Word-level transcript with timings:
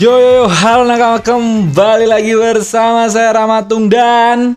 Yo 0.00 0.16
yo 0.16 0.30
yo, 0.32 0.44
halo 0.48 0.88
nakama 0.88 1.20
kembali 1.20 2.08
lagi 2.08 2.32
bersama 2.32 3.04
saya 3.12 3.36
Ramatung 3.36 3.84
dan 3.84 4.56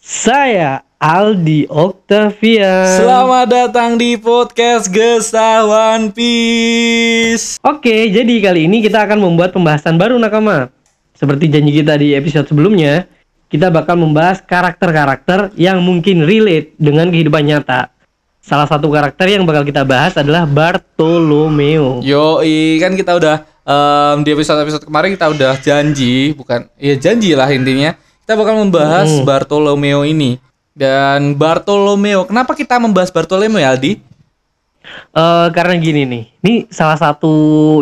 Saya 0.00 0.80
Aldi 0.96 1.68
Octavian. 1.68 2.96
selamat 2.96 3.46
datang 3.52 4.00
di 4.00 4.16
podcast 4.16 4.88
Gesah 4.88 5.68
One 5.68 6.08
Piece. 6.08 7.60
Oke, 7.60 8.08
jadi 8.08 8.32
kali 8.40 8.64
ini 8.64 8.80
kita 8.80 9.04
akan 9.04 9.20
membuat 9.20 9.52
pembahasan 9.52 10.00
baru 10.00 10.16
nakama. 10.16 10.72
Seperti 11.12 11.52
janji 11.52 11.84
kita 11.84 12.00
di 12.00 12.16
episode 12.16 12.48
sebelumnya, 12.48 13.04
kita 13.52 13.68
bakal 13.68 14.00
membahas 14.00 14.40
karakter-karakter 14.40 15.52
yang 15.60 15.84
mungkin 15.84 16.24
relate 16.24 16.72
dengan 16.80 17.12
kehidupan 17.12 17.44
nyata. 17.44 17.92
Salah 18.40 18.64
satu 18.64 18.88
karakter 18.88 19.28
yang 19.28 19.44
bakal 19.44 19.68
kita 19.68 19.84
bahas 19.84 20.16
adalah 20.16 20.48
Bartolomeo. 20.48 22.00
Yo, 22.00 22.40
kan 22.80 22.96
kita 22.96 23.20
udah 23.20 23.44
em, 23.68 24.16
di 24.24 24.32
episode 24.32 24.64
episode 24.64 24.84
kemarin 24.88 25.12
kita 25.12 25.28
udah 25.28 25.52
janji, 25.60 26.32
bukan? 26.32 26.64
Ya 26.80 26.96
janji 26.96 27.36
lah 27.36 27.52
intinya. 27.52 27.92
Kita 28.24 28.32
bakal 28.36 28.56
membahas 28.64 29.08
Bartolomeo 29.24 30.08
ini. 30.08 30.40
Dan 30.72 31.36
Bartolomeo, 31.36 32.24
kenapa 32.24 32.56
kita 32.56 32.80
membahas 32.80 33.12
Bartolomeo 33.12 33.60
ya 33.60 33.74
Aldi? 33.74 33.98
Eh, 35.12 35.48
karena 35.52 35.74
gini 35.76 36.02
nih, 36.06 36.24
ini 36.44 36.54
salah 36.70 36.96
satu 36.96 37.32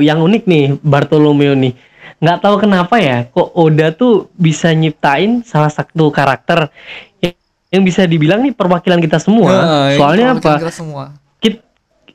yang 0.03 0.19
unik 0.23 0.43
nih 0.49 0.65
Bartolomeo 0.81 1.55
nih. 1.55 1.77
Nggak 2.17 2.39
tahu 2.41 2.57
kenapa 2.65 2.97
ya, 2.97 3.29
kok 3.29 3.53
Oda 3.53 3.93
tuh 3.93 4.33
bisa 4.35 4.73
nyiptain 4.73 5.45
salah 5.45 5.69
satu 5.69 6.09
karakter 6.09 6.73
yang, 7.21 7.37
yang 7.69 7.83
bisa 7.85 8.09
dibilang 8.09 8.41
nih 8.41 8.57
perwakilan 8.57 8.99
kita 9.05 9.21
semua. 9.21 9.53
Nah, 9.53 9.89
Soalnya 9.95 10.27
apa? 10.33 10.57
kita 10.57 10.73
semua. 10.73 11.13
Kit- 11.39 11.63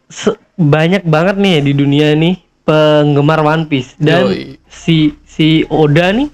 se- 0.09 0.39
banyak 0.57 1.05
banget 1.05 1.37
nih 1.37 1.61
di 1.61 1.73
dunia 1.77 2.17
nih 2.17 2.41
penggemar 2.61 3.41
One 3.41 3.65
Piece 3.65 3.97
dan 3.97 4.27
Yoi. 4.27 4.61
si 4.67 5.17
si 5.23 5.63
Oda 5.67 6.11
nih 6.11 6.29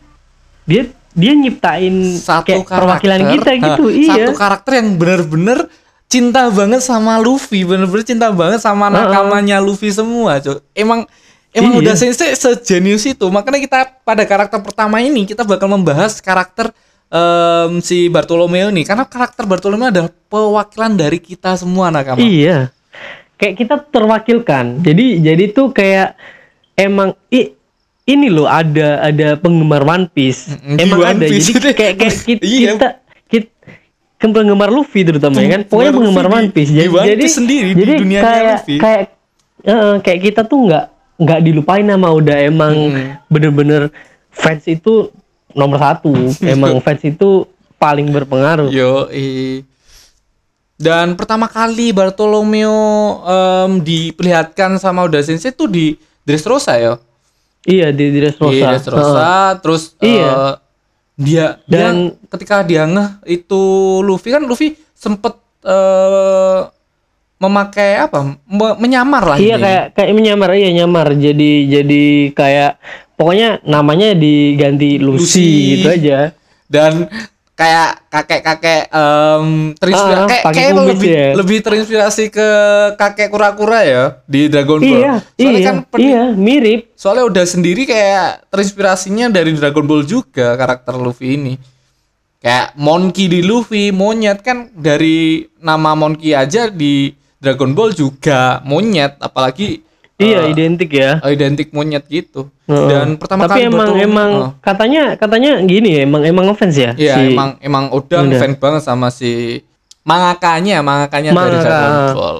dia 0.63 0.83
dia 1.11 1.33
nyiptain 1.33 1.93
satu 2.13 2.45
kayak 2.45 2.61
karakter 2.61 2.77
perwakilan 2.77 3.21
kita 3.33 3.49
gitu. 3.55 3.85
iya. 3.89 4.09
satu 4.11 4.31
karakter 4.33 4.71
yang 4.77 4.89
bener-bener 4.95 5.59
cinta 6.05 6.47
banget 6.47 6.79
sama 6.79 7.17
Luffy 7.17 7.63
bener-bener 7.63 8.03
cinta 8.03 8.29
banget 8.29 8.59
sama 8.59 8.87
nakamanya 8.87 9.57
Luffy 9.57 9.89
semua 9.89 10.37
Cuk. 10.37 10.61
emang 10.71 11.03
emang 11.51 11.73
Iya. 11.73 11.81
udah 11.81 11.95
sensei 11.95 12.31
sejenius 12.31 13.03
itu 13.03 13.25
makanya 13.27 13.57
kita 13.57 13.79
pada 14.03 14.23
karakter 14.23 14.59
pertama 14.61 14.99
ini 14.99 15.25
kita 15.25 15.41
bakal 15.41 15.67
membahas 15.67 16.19
karakter 16.19 16.69
em, 17.07 17.81
si 17.81 18.07
Bartolomeo 18.07 18.69
nih 18.69 18.85
karena 18.85 19.03
karakter 19.03 19.43
Bartolomeo 19.43 19.89
adalah 19.89 20.11
perwakilan 20.29 20.93
dari 20.93 21.17
kita 21.17 21.55
semua 21.55 21.89
nakama 21.89 22.21
Iya. 22.21 22.69
Kayak 23.37 23.55
kita 23.55 23.75
terwakilkan. 23.87 24.81
Jadi 24.81 25.21
jadi 25.21 25.43
tuh 25.47 25.69
kayak 25.69 26.17
emang 26.73 27.13
i, 27.29 27.53
ini 28.03 28.27
loh 28.27 28.45
ada 28.45 29.03
ada 29.03 29.35
penggemar 29.35 29.81
One 29.81 30.05
Piece. 30.07 30.49
Di 30.49 30.81
emang 30.81 30.99
One 30.99 31.17
ada. 31.17 31.25
Piece 31.25 31.51
Jadi 31.51 31.69
kayak 31.71 31.93
kayak 31.95 32.15
kita 32.19 32.41
Iya. 32.41 32.69
kita, 32.73 32.87
kita 33.29 33.49
penggemar 34.17 34.69
Luffy 34.69 35.05
terutama 35.05 35.37
ya 35.37 35.53
kan. 35.53 35.61
Pokoknya 35.63 35.91
Penggemar 35.93 36.25
Luffy 36.25 36.33
One 36.33 36.43
di- 36.43 36.51
Piece. 36.51 36.71
di 36.71 36.77
Jadi 36.77 36.89
One 36.89 37.05
jadi, 37.05 37.21
Piece 37.21 37.37
sendiri, 37.37 37.69
di 37.69 37.77
jadi 37.77 37.93
dunianya 37.95 38.23
kayak 38.23 38.45
Luffy. 38.51 38.75
kayak 38.77 39.01
eh, 39.63 39.95
kayak 40.01 40.19
kita 40.23 40.41
tuh 40.41 40.59
nggak 40.65 40.85
nggak 41.17 41.39
dilupain 41.41 41.85
sama 41.85 42.09
udah 42.11 42.37
emang 42.39 42.73
bener-bener 43.27 43.89
fans 44.29 44.65
itu 44.65 45.13
nomor 45.51 45.77
satu. 45.77 46.09
emang 46.47 46.77
fans 46.79 47.01
itu 47.01 47.45
paling 47.75 48.09
berpengaruh. 48.09 48.69
Yo, 48.69 49.05
dan 50.77 51.13
pertama 51.13 51.45
kali 51.45 51.89
Bartolomeo 51.89 52.77
em, 53.19 53.71
diperlihatkan 53.79 54.77
sama 54.77 55.03
Oda 55.03 55.19
Sensei 55.19 55.49
itu 55.49 55.65
di 55.65 55.97
Dressrosa 56.21 56.77
ya. 56.77 56.93
Iya 57.63 57.89
di 57.89 58.05
Dressrosa. 58.11 58.53
Di 58.53 58.61
Dressrosa, 58.61 59.29
terus 59.57 59.97
Iya. 59.97 60.29
eh, 60.29 60.53
dia 61.17 61.45
Dan- 61.65 62.13
dia 62.13 62.29
ketika 62.29 62.61
dia 62.61 62.85
ngeh 62.85 63.09
itu 63.27 63.61
Luffy 63.99 64.29
kan 64.29 64.41
Luffy 64.41 64.71
sempet 64.93 65.33
eh, 65.59 66.59
memakai 67.37 67.97
apa? 67.99 68.23
Me- 68.43 68.77
menyamar 68.77 69.23
lah 69.25 69.37
Iya 69.37 69.55
ini. 69.55 69.63
kayak 69.63 69.85
kayak 69.93 70.11
menyamar 70.11 70.49
iya 70.53 70.69
nyamar 70.73 71.07
jadi 71.11 71.51
jadi 71.67 72.03
kayak 72.31 72.71
pokoknya 73.13 73.61
namanya 73.63 74.13
diganti 74.13 74.97
Lucy, 74.97 75.21
Lucy. 75.21 75.49
gitu 75.75 75.87
aja. 75.91 76.19
dan 76.67 77.07
kayak 77.57 78.05
kakek-kakek 78.07 78.85
em 78.87 79.73
terinspirasi 79.73 80.21
Ah, 80.21 80.29
kayak, 80.29 80.43
kayak 80.53 80.71
kumis 80.71 80.89
lebih 80.93 81.09
ya. 81.09 81.27
lebih 81.33 81.57
terinspirasi 81.59 82.23
ke 82.29 82.49
kakek 82.93 83.27
kura-kura 83.27 83.81
ya 83.81 84.03
di 84.23 84.45
Dragon 84.45 84.77
Ball. 84.77 84.93
Iya 84.93 85.13
Soalnya 85.33 85.57
iya 85.57 85.65
kan 85.65 85.77
pen- 85.83 86.01
iya 86.03 86.23
mirip. 86.31 86.81
soalnya 86.93 87.25
udah 87.25 87.45
sendiri 87.45 87.83
kayak 87.83 88.45
terinspirasinya 88.47 89.27
dari 89.27 89.51
Dragon 89.51 89.83
Ball 89.83 90.05
juga 90.05 90.53
karakter 90.53 90.93
Luffy 90.95 91.33
ini. 91.33 91.57
Kayak 92.37 92.77
Monkey 92.77 93.25
di 93.25 93.41
Luffy, 93.41 93.89
monyet 93.89 94.45
kan 94.45 94.69
dari 94.69 95.41
nama 95.57 95.97
Monkey 95.97 96.37
aja 96.37 96.69
di 96.69 97.09
Dragon 97.35 97.73
Ball 97.73 97.89
juga 97.91 98.61
monyet, 98.61 99.17
apalagi 99.17 99.81
iya 100.17 100.45
eh, 100.45 100.51
identik 100.51 100.89
ya. 100.89 101.21
identik 101.23 101.69
monyet 101.69 102.05
gitu. 102.05 102.49
Heeh. 102.65 102.89
Dan 102.89 103.07
pertama 103.15 103.45
Tapi 103.45 103.65
kali 103.65 103.69
emang 103.69 103.91
emang 103.95 104.31
oh. 104.33 104.51
katanya 104.59 105.13
katanya 105.13 105.61
gini 105.61 105.97
ya 105.97 106.01
emang 106.03 106.21
emang 106.21 106.45
ngefans 106.49 106.75
ya. 106.75 106.91
Iya 106.93 107.15
si- 107.15 107.31
emang 107.31 107.49
emang 107.61 107.83
udah 107.89 108.21
ngefans 108.25 108.57
banget 108.57 108.81
sama 108.81 109.07
si 109.09 109.61
mangakanya, 110.01 110.79
mangakanya 110.79 111.31
dari 111.31 111.37
Mangaka. 111.37 111.67
Dragon 111.67 112.07
Ball. 112.13 112.37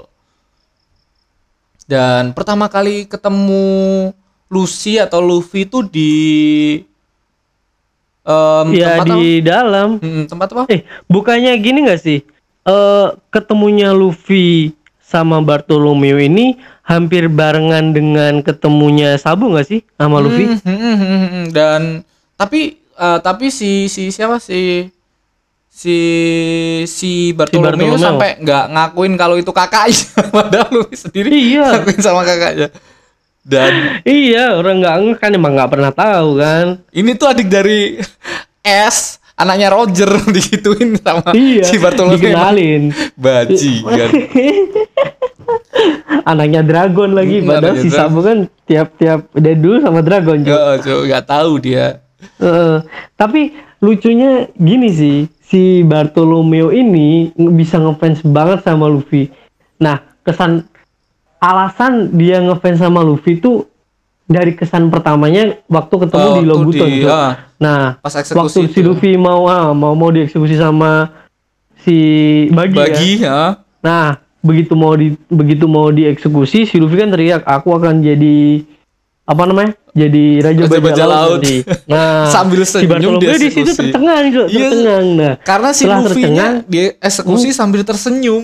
Dan 1.88 2.24
pertama 2.32 2.68
kali 2.68 3.04
ketemu 3.04 3.66
Lucy 4.48 4.96
atau 4.96 5.20
Luffy 5.20 5.64
itu 5.64 5.84
di 5.84 6.12
em, 8.24 8.68
Iya 8.72 9.00
tempat 9.00 9.06
di 9.08 9.24
dalam. 9.40 9.90
apa? 9.96 10.04
Hmm, 10.04 10.24
tempat 10.28 10.48
apa? 10.52 10.64
Eh 10.68 10.82
bukannya 11.06 11.52
gini 11.58 11.84
nggak 11.84 12.02
sih? 12.02 12.20
Eh 12.64 13.08
ketemunya 13.28 13.92
Luffy 13.92 14.76
sama 15.08 15.40
Bartolomeo 15.40 16.20
ini 16.20 16.60
hampir 16.84 17.28
barengan 17.28 17.92
dengan 17.92 18.40
ketemunya 18.40 19.16
Sabu 19.16 19.48
nggak 19.50 19.64
sih 19.66 19.80
sama 19.96 20.20
Luffy? 20.20 20.44
Hmm, 20.46 20.60
hmm, 20.60 20.78
hmm, 20.78 20.98
hmm, 20.98 21.28
hmm. 21.32 21.46
Dan 21.50 21.82
tapi 22.36 22.62
eh, 22.78 23.20
tapi 23.22 23.48
si 23.48 23.88
si 23.88 24.12
siapa 24.12 24.38
si 24.38 24.92
si 25.68 25.98
si 26.84 27.32
Bartolomeo, 27.32 27.72
Bartolomeo. 27.96 28.02
sampai 28.02 28.30
nggak 28.38 28.66
ngakuin 28.68 29.14
kalau 29.16 29.36
itu 29.36 29.52
kakaknya 29.52 30.04
padahal 30.36 30.70
Luffy 30.74 30.98
sendiri 30.98 31.32
Iya. 31.32 31.80
ngakuin 31.80 32.02
sama 32.02 32.22
kakaknya. 32.22 32.68
Dan 33.42 34.04
Iya, 34.04 34.60
orang 34.60 34.84
nggak 34.84 34.96
kan 35.18 35.32
emang 35.32 35.56
nggak 35.56 35.72
pernah 35.72 35.92
tahu 35.94 36.36
kan. 36.36 36.84
ini 36.92 37.16
tuh 37.16 37.32
adik 37.32 37.48
dari 37.48 37.96
S, 38.60 39.24
anaknya 39.38 39.70
Roger 39.70 40.10
digituin 40.36 40.98
sama 40.98 41.30
Iya, 41.32 41.64
si 41.64 41.78
Bartolomeo. 41.78 42.18
dikenalin. 42.18 42.90
Bajingan. 43.16 44.10
Anaknya 46.26 46.60
Dragon 46.60 47.14
lagi, 47.14 47.40
Hmm, 47.40 47.48
padahal 47.48 47.76
si. 47.80 47.88
Sabu 47.88 48.20
kan 48.20 48.38
tiap-tiap 48.66 49.32
dari 49.32 49.56
dulu 49.56 49.80
sama 49.80 50.02
Dragon 50.02 50.36
juga. 50.38 50.76
Gak, 50.76 50.84
Cuk, 50.84 51.02
nggak 51.08 51.26
tahu 51.26 51.52
dia. 51.58 51.86
tapi 53.16 53.54
lucunya 53.80 54.32
gini 54.54 54.90
sih, 54.90 55.18
si 55.40 55.82
Bartolomeo 55.82 56.68
ini 56.70 57.30
bisa 57.54 57.78
ngefans 57.78 58.26
banget 58.26 58.66
sama 58.66 58.90
Luffy. 58.90 59.30
Nah, 59.78 59.96
kesan 60.22 60.66
alasan 61.38 62.12
dia 62.12 62.42
ngefans 62.42 62.82
sama 62.82 63.00
Luffy 63.00 63.38
tuh 63.38 63.70
dari 64.28 64.54
kesan 64.54 64.88
pertamanya 64.88 65.56
waktu 65.66 65.96
ketemu 65.98 66.20
Oh, 66.22 66.34
di 66.34 66.42
tuh 66.42 66.50
Lobuton. 66.52 66.88
di- 66.90 67.02
Cuk. 67.02 67.10
ah. 67.10 67.32
Nah, 67.58 67.82
Pas 67.98 68.14
eksekusi 68.14 68.38
waktu 68.60 68.70
si 68.70 68.78
itu. 68.78 68.86
Luffy 68.86 69.12
mau 69.16 69.48
ah, 69.48 69.72
mau 69.72 69.94
mau 69.94 70.12
dieksekusi 70.12 70.54
sama 70.54 71.10
si 71.80 71.98
Bagi, 72.50 72.76
ya. 72.76 72.84
Bagi, 72.84 73.12
ya. 73.18 73.40
Nah, 73.80 74.08
begitu 74.40 74.74
mau 74.74 74.94
di 74.94 75.16
begitu 75.26 75.66
mau 75.66 75.88
dieksekusi, 75.90 76.64
si 76.64 76.76
Luffy 76.76 76.98
kan 76.98 77.10
teriak, 77.10 77.42
"Aku 77.42 77.72
akan 77.72 78.00
jadi 78.00 78.62
apa 79.24 79.44
namanya? 79.44 79.72
Jadi 79.92 80.40
raja, 80.40 80.62
Raja 80.62 80.70
bajak 80.70 80.84
bajak 80.84 81.08
laut." 81.08 81.40
laut. 81.40 81.44
Nah, 81.88 82.28
Sambil 82.28 82.62
si 82.62 82.72
senyum 82.78 82.92
Bartolomeo 83.16 83.32
di 83.34 83.48
situ 83.50 83.64
tercengang, 83.66 84.24
Cuk, 84.28 84.46
Iya. 84.46 84.52
tercengang. 84.52 85.06
Nah, 85.16 85.34
Karena 85.42 85.70
si 85.72 85.84
Luffy-nya 85.84 86.04
tercengang, 86.04 86.54
dia 86.68 86.86
eksekusi 87.00 87.50
sambil 87.50 87.82
tersenyum. 87.82 88.44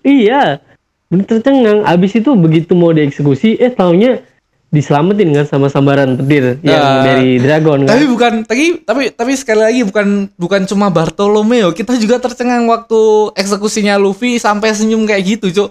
iya, 0.00 0.60
bener 1.08 1.24
tercengang. 1.26 1.80
Abis 1.82 2.12
itu 2.14 2.30
begitu 2.34 2.72
mau 2.72 2.92
dieksekusi, 2.92 3.56
eh 3.56 3.68
taunya 3.68 4.20
diselamatin 4.68 5.32
kan 5.32 5.44
sama 5.48 5.72
sambaran 5.72 6.12
petir 6.14 6.60
yang 6.60 6.76
Nah, 6.76 7.00
dari 7.00 7.40
Dragon 7.40 7.88
kan. 7.88 7.96
Tapi 7.96 8.04
bukan 8.04 8.32
tapi 8.44 8.64
tapi 8.84 9.02
tapi 9.10 9.32
sekali 9.32 9.60
lagi 9.64 9.80
bukan 9.80 10.28
bukan 10.36 10.68
cuma 10.68 10.92
Bartolomeo, 10.92 11.72
kita 11.72 11.96
juga 11.96 12.20
tercengang 12.20 12.68
waktu 12.68 13.32
eksekusinya 13.32 13.96
Luffy 13.96 14.36
sampai 14.36 14.76
senyum 14.76 15.08
kayak 15.08 15.24
gitu, 15.24 15.46
Cuk. 15.48 15.68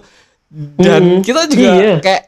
Dan 0.74 1.02
Hmm, 1.02 1.22
kita 1.22 1.46
juga 1.46 1.70
iya. 1.70 1.94
kayak 2.00 2.22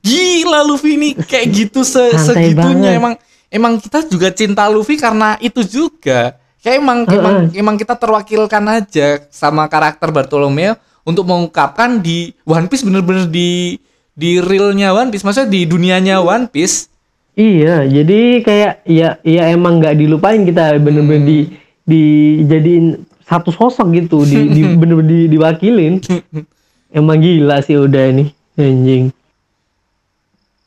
gila 0.00 0.60
Luffy 0.64 0.96
ini 0.96 1.08
kayak 1.14 1.46
gitu 1.52 1.84
se 1.84 2.00
Santai 2.16 2.50
segitunya 2.50 2.96
banget. 2.96 2.98
emang 2.98 3.14
emang 3.48 3.72
kita 3.78 3.98
juga 4.08 4.28
cinta 4.32 4.66
Luffy 4.66 4.98
karena 4.98 5.38
itu 5.38 5.62
juga. 5.62 6.34
Kayak 6.58 6.76
emang 6.82 6.98
emang 7.06 7.34
emang 7.54 7.74
kita 7.78 7.94
terwakilkan 7.94 8.64
aja 8.66 9.22
sama 9.30 9.70
karakter 9.70 10.10
Bartolomeo 10.10 10.74
untuk 11.06 11.22
mengungkapkan 11.24 12.02
di 12.02 12.34
One 12.42 12.66
Piece 12.66 12.82
bener-bener 12.82 13.30
di 13.30 13.78
di 14.18 14.42
realnya 14.42 14.90
One 14.90 15.14
Piece, 15.14 15.22
maksudnya 15.22 15.46
di 15.46 15.62
dunianya 15.62 16.18
One 16.18 16.50
Piece 16.50 16.90
Iya, 17.38 17.86
jadi 17.86 18.42
kayak 18.42 18.82
ya 18.82 19.22
ya 19.22 19.42
emang 19.54 19.78
nggak 19.78 19.94
dilupain 19.94 20.42
kita 20.42 20.74
bener-bener 20.82 21.22
di 21.22 21.38
dijadiin 21.86 22.98
satu 23.22 23.54
sosok 23.54 23.94
gitu, 23.94 24.26
di, 24.26 24.50
di 24.50 24.62
bener-bener 24.80 25.30
di, 25.30 25.38
diwakilin. 25.38 26.02
Emang 26.90 27.22
gila 27.22 27.62
sih 27.62 27.78
udah 27.78 28.10
ini 28.10 28.34
anjing. 28.58 29.14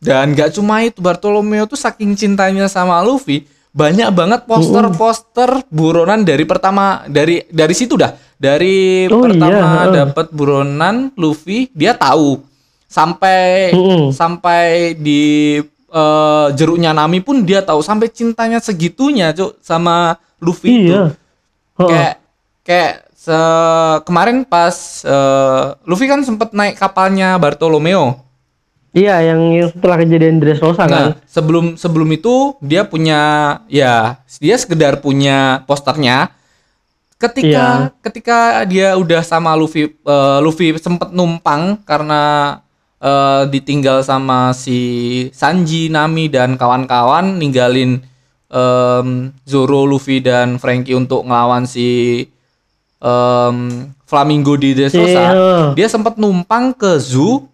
Dan 0.01 0.31
gak 0.33 0.56
cuma 0.57 0.81
itu 0.81 0.98
Bartolomeo 1.03 1.68
tuh 1.68 1.77
saking 1.77 2.15
cintanya 2.15 2.65
sama 2.71 3.03
Luffy, 3.03 3.45
banyak 3.75 4.07
banget 4.15 4.48
poster-poster 4.48 5.68
buronan 5.69 6.24
dari 6.24 6.48
pertama 6.48 7.03
dari 7.06 7.44
dari 7.51 7.75
situ 7.75 8.00
dah. 8.00 8.15
Dari 8.42 9.06
Oh, 9.12 9.21
pertama 9.21 9.86
iya, 9.86 10.07
dapat 10.07 10.31
buronan 10.31 11.12
Luffy, 11.19 11.68
dia 11.75 11.94
tahu. 11.94 12.42
Sampai 12.92 13.72
Mm-mm. 13.72 14.12
sampai 14.12 14.94
di 14.94 15.56
eh, 15.88 16.48
jeruknya 16.52 16.92
Nami 16.92 17.24
pun 17.24 17.42
dia 17.42 17.64
tahu 17.64 17.80
sampai 17.80 18.12
cintanya 18.12 18.60
segitunya, 18.60 19.32
Cuk, 19.32 19.64
sama 19.64 20.20
Luffy 20.38 20.68
itu. 20.68 20.92
Iya. 20.92 21.04
Heeh. 21.80 21.88
Kayak 21.88 22.14
kayak 22.62 22.94
se- 23.16 24.00
kemarin 24.04 24.44
pas 24.44 24.76
eh, 25.02 25.64
Luffy 25.88 26.06
kan 26.06 26.20
sempet 26.22 26.52
naik 26.52 26.76
kapalnya 26.76 27.40
Bartolomeo. 27.40 28.28
Iya, 28.92 29.24
yang, 29.24 29.56
yang 29.56 29.72
setelah 29.72 29.96
kejadian 29.96 30.44
Dressrosa 30.44 30.84
Nah, 30.84 30.92
kan. 30.92 31.08
sebelum 31.24 31.80
sebelum 31.80 32.12
itu 32.12 32.60
dia 32.60 32.84
punya 32.84 33.20
ya 33.72 34.20
dia 34.36 34.60
sekedar 34.60 35.00
punya 35.00 35.64
posternya. 35.64 36.28
Ketika 37.16 37.48
Iya. 37.48 37.68
ketika 38.04 38.38
dia 38.68 39.00
udah 39.00 39.24
sama 39.24 39.56
Luffy 39.56 39.96
eh, 39.96 40.40
Luffy 40.44 40.76
sempet 40.76 41.16
numpang 41.16 41.80
karena 41.88 42.60
eh, 43.01 43.44
ditinggal 43.50 44.06
sama 44.06 44.53
si 44.53 44.80
Sanji, 45.33 45.89
Nami 45.89 46.30
dan 46.30 46.56
kawan-kawan 46.56 47.42
ninggalin 47.42 48.00
em, 48.51 49.07
Zoro, 49.48 49.88
Luffy 49.88 50.21
dan 50.21 50.62
Frankie 50.62 50.94
untuk 50.94 51.25
ngelawan 51.25 51.65
si 51.65 52.30
em, 53.01 53.57
Flamingo 54.06 54.53
di 54.59 54.75
Dressrosa. 54.77 55.24
Iya. 55.33 55.51
Dia 55.74 55.88
sempat 55.89 56.19
numpang 56.21 56.75
ke 56.75 57.00
zoo 57.01 57.48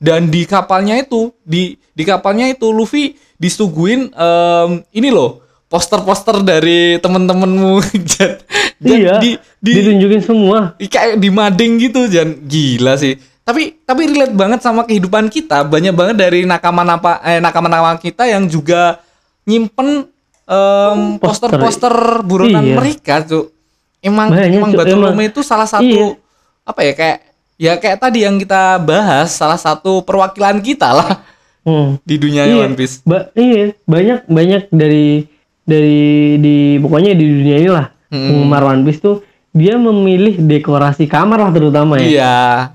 dan 0.00 0.30
di 0.30 0.46
kapalnya 0.46 0.96
itu 0.96 1.34
di 1.42 1.76
di 1.92 2.02
kapalnya 2.06 2.46
itu 2.48 2.70
Luffy 2.70 3.18
disuguhin 3.36 4.08
em, 4.14 4.70
ini 4.94 5.10
loh 5.12 5.44
poster-poster 5.66 6.46
dari 6.46 6.96
temen-temenmu 7.02 7.82
Jan. 8.14 8.32
Iya. 8.76 9.18
di, 9.18 9.34
di 9.58 9.72
ditunjukin 9.82 10.20
semua. 10.22 10.76
kayak 10.78 11.18
di 11.18 11.28
mading 11.32 11.72
gitu 11.80 12.06
Jan 12.06 12.44
gila 12.46 12.94
sih 12.94 13.18
tapi 13.46 13.78
tapi 13.80 14.02
relate 14.06 14.34
banget 14.34 14.58
sama 14.58 14.82
kehidupan 14.82 15.30
kita 15.30 15.62
banyak 15.62 15.94
banget 15.94 16.16
dari 16.18 16.42
nakama 16.42 16.82
napa 16.82 17.22
eh 17.22 17.38
nakama 17.38 17.66
nakama 17.66 17.94
kita 17.94 18.26
yang 18.26 18.42
juga 18.44 18.98
nyimpen 19.44 20.10
em, 20.44 20.98
Poster. 21.16 21.46
poster-poster 21.48 21.94
buronan 22.20 22.60
Iya. 22.60 22.74
mereka 22.74 23.14
tuh 23.22 23.54
emang 24.00 24.34
emang. 24.34 24.70
Bartolome 24.72 25.14
Emang- 25.16 25.28
itu 25.28 25.40
salah 25.40 25.64
satu 25.64 25.86
Iya. 25.86 26.18
apa 26.64 26.80
ya 26.82 26.92
kayak 26.92 27.18
ya 27.56 27.72
kayak 27.76 27.98
tadi 28.00 28.18
yang 28.20 28.36
kita 28.36 28.76
bahas 28.78 29.30
salah 29.30 29.56
satu 29.56 30.02
perwakilan 30.02 30.58
kita 30.58 30.90
lah 30.92 31.10
Hmm. 31.62 31.98
di 32.00 32.14
dunia 32.16 32.42
Iya. 32.44 32.62
One 32.64 32.74
Piece 32.74 33.02
Ba- 33.02 33.30
iya, 33.32 33.74
banyak 33.84 34.26
banyak 34.26 34.62
dari 34.70 35.26
dari 35.62 35.98
di 36.36 36.56
pokoknya 36.76 37.10
di 37.12 37.24
dunia 37.24 37.56
inilah 37.56 37.86
Mm-mm. 38.08 38.22
penggemar 38.24 38.62
One 38.64 38.82
Piece 38.82 38.98
tuh 39.00 39.22
dia 39.56 39.80
memilih 39.80 40.36
dekorasi 40.36 41.08
kamar 41.08 41.48
lah 41.48 41.50
terutama 41.56 41.96
ya. 41.96 42.04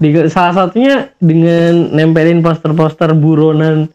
iya 0.02 0.26
salah 0.34 0.66
satunya 0.66 1.14
dengan 1.22 1.94
nempelin 1.94 2.42
poster-poster 2.42 3.14
buronan 3.14 3.86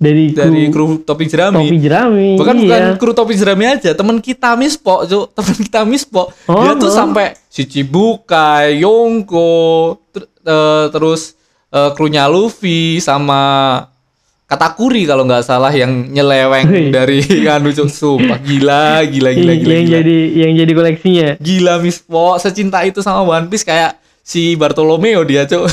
dari 0.00 0.32
kru, 0.32 0.40
dari 0.40 0.62
kru 0.72 0.84
topi 1.04 1.24
jerami 1.28 1.64
topi 1.68 1.78
jerami. 1.78 2.28
Bukan 2.40 2.56
iya. 2.58 2.64
bukan 2.64 2.84
kru 2.98 3.12
topi 3.14 3.34
jerami 3.38 3.64
aja, 3.68 3.94
teman 3.94 4.18
kita 4.18 4.52
Mispo, 4.58 5.06
Cuk. 5.06 5.32
Teman 5.32 5.54
kita 5.62 5.80
Mispo. 5.86 6.34
dia 6.44 6.72
Oh, 6.74 6.76
tuh 6.76 6.90
oh. 6.90 6.94
sampai 6.94 7.38
Shichibukai, 7.48 8.82
Yonko, 8.82 9.94
ter- 10.10 10.28
eh, 10.44 10.86
terus 10.90 11.38
eh, 11.70 11.90
krunya 11.94 12.26
Luffy 12.26 12.98
sama 12.98 13.40
Katakuri 14.44 15.02
kalau 15.02 15.24
nggak 15.24 15.40
salah 15.40 15.70
yang 15.70 15.88
nyeleweng 16.06 16.68
Wih. 16.68 16.90
dari 16.90 17.18
anu. 17.48 17.72
Sumpah 17.72 18.36
gila, 18.38 19.00
gila, 19.02 19.30
gila, 19.32 19.52
gila. 19.54 19.72
yang 19.72 19.84
gila. 19.84 19.96
jadi 19.96 20.18
yang 20.36 20.52
jadi 20.54 20.72
koleksinya. 20.72 21.28
Gila 21.38 21.74
Mispo, 21.78 22.36
secinta 22.36 22.80
itu 22.82 23.00
sama 23.00 23.22
One 23.22 23.48
Piece 23.48 23.62
kayak 23.62 23.96
si 24.20 24.52
Bartolomeo 24.54 25.24
dia, 25.24 25.44
Cuk. 25.44 25.64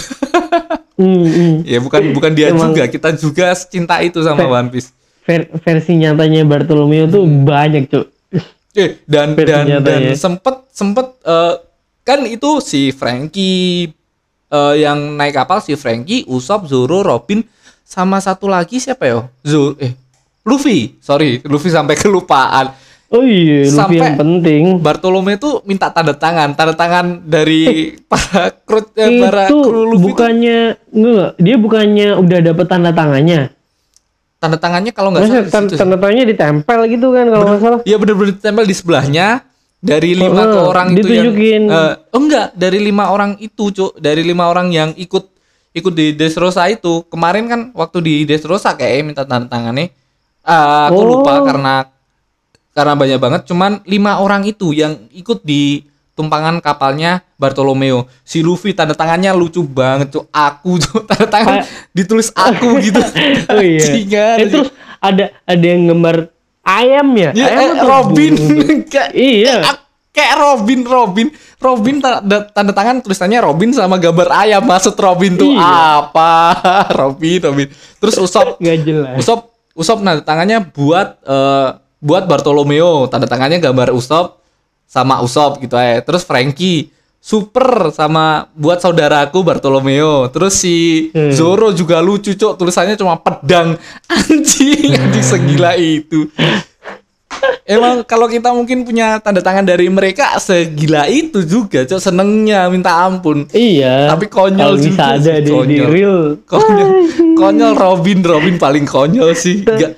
Hmm, 0.94 1.26
hmm. 1.28 1.54
ya 1.64 1.80
bukan 1.80 2.02
bukan 2.12 2.32
dia 2.32 2.48
Emang- 2.50 2.72
juga, 2.72 2.88
kita 2.88 3.10
juga 3.14 3.48
cinta 3.58 4.00
itu 4.00 4.20
sama 4.20 4.40
Fe- 4.40 4.50
One 4.50 4.70
Piece. 4.70 4.90
Ver- 5.22 5.52
versi 5.54 5.94
nyatanya 5.96 6.42
Bartolomeo 6.44 7.06
tuh 7.06 7.22
Hmm. 7.22 7.44
banyak, 7.44 7.86
Cuk. 7.86 8.08
Eh 8.72 9.04
dan 9.04 9.36
Versi 9.36 9.52
dan 9.52 9.64
dan 9.68 9.84
nyatanya. 9.84 10.16
sempet 10.16 10.56
sempet 10.72 11.20
eh, 11.22 11.54
kan 12.02 12.24
itu 12.24 12.58
si 12.60 12.90
Frankie 12.90 13.92
eh, 14.48 14.76
yang 14.78 14.96
naik 15.14 15.36
kapal 15.36 15.60
si 15.60 15.76
Frankie, 15.76 16.24
Usopp, 16.24 16.66
Zoro, 16.66 17.04
Robin 17.04 17.44
sama 17.92 18.18
satu 18.18 18.48
lagi 18.48 18.80
siapa 18.80 19.04
ya? 19.04 19.28
Zoro 19.42 19.76
eh 19.78 19.92
Luffy, 20.42 20.96
sorry 20.98 21.44
Luffy 21.44 21.68
sampai 21.68 22.00
kelupaan. 22.02 22.72
Oh 23.12 23.20
iya, 23.22 23.68
Luffy 23.68 23.76
Sampai- 23.76 24.00
yang 24.00 24.16
penting. 24.16 24.64
Bartolome 24.80 25.36
tuh 25.36 25.60
minta 25.62 25.92
tanda 25.92 26.16
tangan, 26.16 26.56
tanda 26.56 26.72
tangan 26.72 27.20
dari 27.22 27.68
para 28.10 28.56
kru 28.58 28.80
eh, 28.96 29.20
para 29.20 29.46
itu 29.46 29.58
kru 29.60 29.82
Luffy 29.86 30.04
bukannya 30.08 30.60
enggak, 30.88 31.30
dia 31.38 31.56
bukannya 31.58 32.08
udah 32.16 32.40
dapet 32.42 32.66
tanda 32.66 32.92
tangannya. 32.92 33.52
tanda 34.38 34.58
tangannya 34.58 34.90
kalau 34.90 35.12
nggak 35.12 35.22
salah 35.22 35.38
di 35.38 35.52
tan- 35.52 35.68
situ 35.68 35.74
sih. 35.76 35.78
tanda 35.78 35.96
tangannya 35.96 36.26
ditempel 36.26 36.80
gitu 36.90 37.08
kan 37.12 37.26
kalau 37.28 37.46
nggak 37.46 37.62
salah. 37.62 37.80
Iya 37.84 37.96
bener-bener 38.00 38.32
ditempel 38.34 38.64
di 38.64 38.74
sebelahnya 38.74 39.28
dari 39.78 40.12
lima 40.14 40.42
ke 40.44 40.58
Oh, 40.58 40.66
orang 40.68 40.88
itu 40.94 41.12
yang 41.12 41.30
eh, 41.68 41.94
oh 42.10 42.18
enggak 42.18 42.48
dari 42.56 42.80
lima 42.80 43.10
orang 43.10 43.38
itu 43.38 43.70
cuk 43.70 43.98
dari 43.98 44.24
lima 44.24 44.48
orang 44.48 44.72
yang 44.72 44.90
ikut 44.96 45.31
ikut 45.72 45.94
di 45.94 46.12
Dressrosa 46.12 46.68
itu 46.68 47.04
kemarin 47.08 47.46
kan 47.46 47.62
waktu 47.72 47.98
di 48.00 48.14
Dressrosa 48.24 48.74
kayak 48.74 49.04
minta 49.04 49.24
tanda 49.24 49.48
tangannya 49.48 49.92
Eh, 50.42 50.50
aku 50.90 50.98
Oh. 50.98 51.06
lupa 51.06 51.38
karena 51.42 51.86
karena 52.72 52.94
banyak 52.96 53.20
banget 53.20 53.42
cuman 53.46 53.78
lima 53.86 54.18
orang 54.18 54.42
itu 54.42 54.74
yang 54.74 54.98
ikut 55.12 55.46
di 55.46 55.86
tumpangan 56.12 56.58
kapalnya 56.58 57.22
Bartolomeo 57.36 58.10
si 58.22 58.42
Luffy 58.42 58.74
tanda 58.74 58.92
tangannya 58.92 59.32
lucu 59.32 59.62
banget 59.62 60.10
cuk 60.10 60.26
aku 60.28 60.76
cuk 60.78 61.04
tanda 61.10 61.28
tangan 61.28 61.58
ditulis 61.92 62.34
aku 62.34 62.74
gitu 62.80 62.98
Oh 63.54 63.62
iya. 63.62 63.86
Eh, 64.36 64.50
terus 64.50 64.74
ada 64.98 65.30
ada 65.46 65.62
yang 65.62 65.86
gambar 65.88 66.34
ayam 66.62 67.08
ya? 67.14 67.30
Ya, 67.38 67.46
ayam 67.52 67.78
eh, 67.78 67.86
Robin 67.86 68.34
Iya. 69.14 69.56
kayak- 69.62 69.80
kayak 70.12 70.36
Robin 70.38 70.80
Robin. 70.84 71.28
Robin 71.58 71.96
tanda, 71.98 72.38
tanda 72.48 72.72
tangan 72.72 73.00
tulisannya 73.00 73.40
Robin 73.40 73.72
sama 73.72 73.96
gambar 73.96 74.28
ayam. 74.30 74.62
Maksud 74.62 74.96
Robin 74.96 75.36
tuh 75.36 75.52
Iya. 75.52 76.04
apa? 76.04 76.32
Robin 77.00 77.40
Robin. 77.42 77.68
Terus 77.98 78.16
Usop 78.18 78.58
Nggak 78.58 78.78
jelas. 78.82 79.16
Usop 79.18 79.40
Usop 79.72 79.98
tanda 80.00 80.20
tangannya 80.20 80.68
buat 80.68 81.16
eh, 81.22 81.70
buat 81.98 82.24
Bartolomeo. 82.26 83.08
Tanda 83.08 83.26
tangannya 83.26 83.58
gambar 83.58 83.92
Usop 83.92 84.42
sama 84.84 85.24
Usop 85.24 85.64
gitu 85.64 85.72
ya 85.74 86.04
terus 86.04 86.28
Frankie 86.28 86.92
super 87.16 87.94
sama 87.94 88.50
buat 88.52 88.82
saudaraku 88.82 89.40
Bartolomeo. 89.40 90.28
Terus 90.28 90.58
si 90.58 91.08
Hmm. 91.14 91.30
Zoro 91.32 91.72
juga 91.72 92.02
lucu 92.02 92.34
cok. 92.34 92.58
Tulisannya 92.58 92.98
cuma 92.98 93.16
pedang. 93.16 93.78
Anjing 94.12 94.92
anjing 94.92 95.24
segila 95.24 95.78
itu 95.78 96.28
Emang 97.64 98.04
kalau 98.04 98.26
kita 98.26 98.50
mungkin 98.50 98.82
punya 98.82 99.18
tanda 99.18 99.40
tangan 99.40 99.64
dari 99.64 99.88
mereka 99.88 100.36
segila 100.38 101.06
itu 101.06 101.42
juga, 101.42 101.84
cok 101.84 101.98
senengnya 101.98 102.68
minta 102.68 103.00
ampun. 103.00 103.48
Iya. 103.50 104.10
Tapi 104.10 104.26
konyol 104.28 104.58
Kalau 104.58 104.78
bisa 104.78 104.90
juga 104.92 105.16
ada 105.16 105.34
di, 105.36 105.46
di 105.46 105.52
konyol. 105.52 105.88
real. 105.88 106.18
Konyol, 106.44 106.90
konyol 107.34 107.74
Robin, 107.74 108.20
Robin 108.20 108.56
paling 108.56 108.86
konyol 108.86 109.32
sih. 109.34 109.62
Gak, 109.62 109.96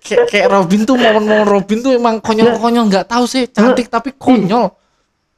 kayak, 0.00 0.24
kayak 0.26 0.46
Robin 0.48 0.80
tuh 0.82 0.96
momen-momen 0.96 1.46
Robin 1.46 1.78
tuh 1.80 1.92
emang 1.92 2.18
konyol-konyol 2.18 2.84
nggak 2.86 3.06
tahu 3.06 3.24
sih, 3.24 3.46
cantik 3.46 3.86
tapi 3.86 4.12
konyol. 4.12 4.72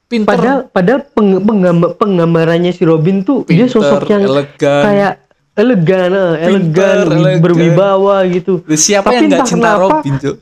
Pinter, 0.07 0.27
Padahal 0.29 0.59
padahal 0.67 1.01
peng, 1.05 1.43
penggambar, 1.43 1.99
penggambarannya 1.99 2.71
si 2.71 2.83
Robin 2.83 3.21
tuh 3.21 3.43
dia 3.43 3.67
Pinter, 3.67 3.75
sosok 3.75 4.07
yang 4.07 4.23
elegan. 4.23 4.83
kayak 4.87 5.13
elegan, 5.53 6.11
eh, 6.15 6.47
elegan, 6.47 6.97
wi- 7.03 7.15
elegan. 7.17 7.39
berwibawa 7.43 8.17
gitu. 8.27 8.63
siapa 8.71 9.11
Tapi 9.11 9.15
yang 9.19 9.25
nggak 9.35 9.43
cinta 9.45 9.67
kenapa- 9.67 9.83
Robin, 9.83 10.15
cok? 10.17 10.37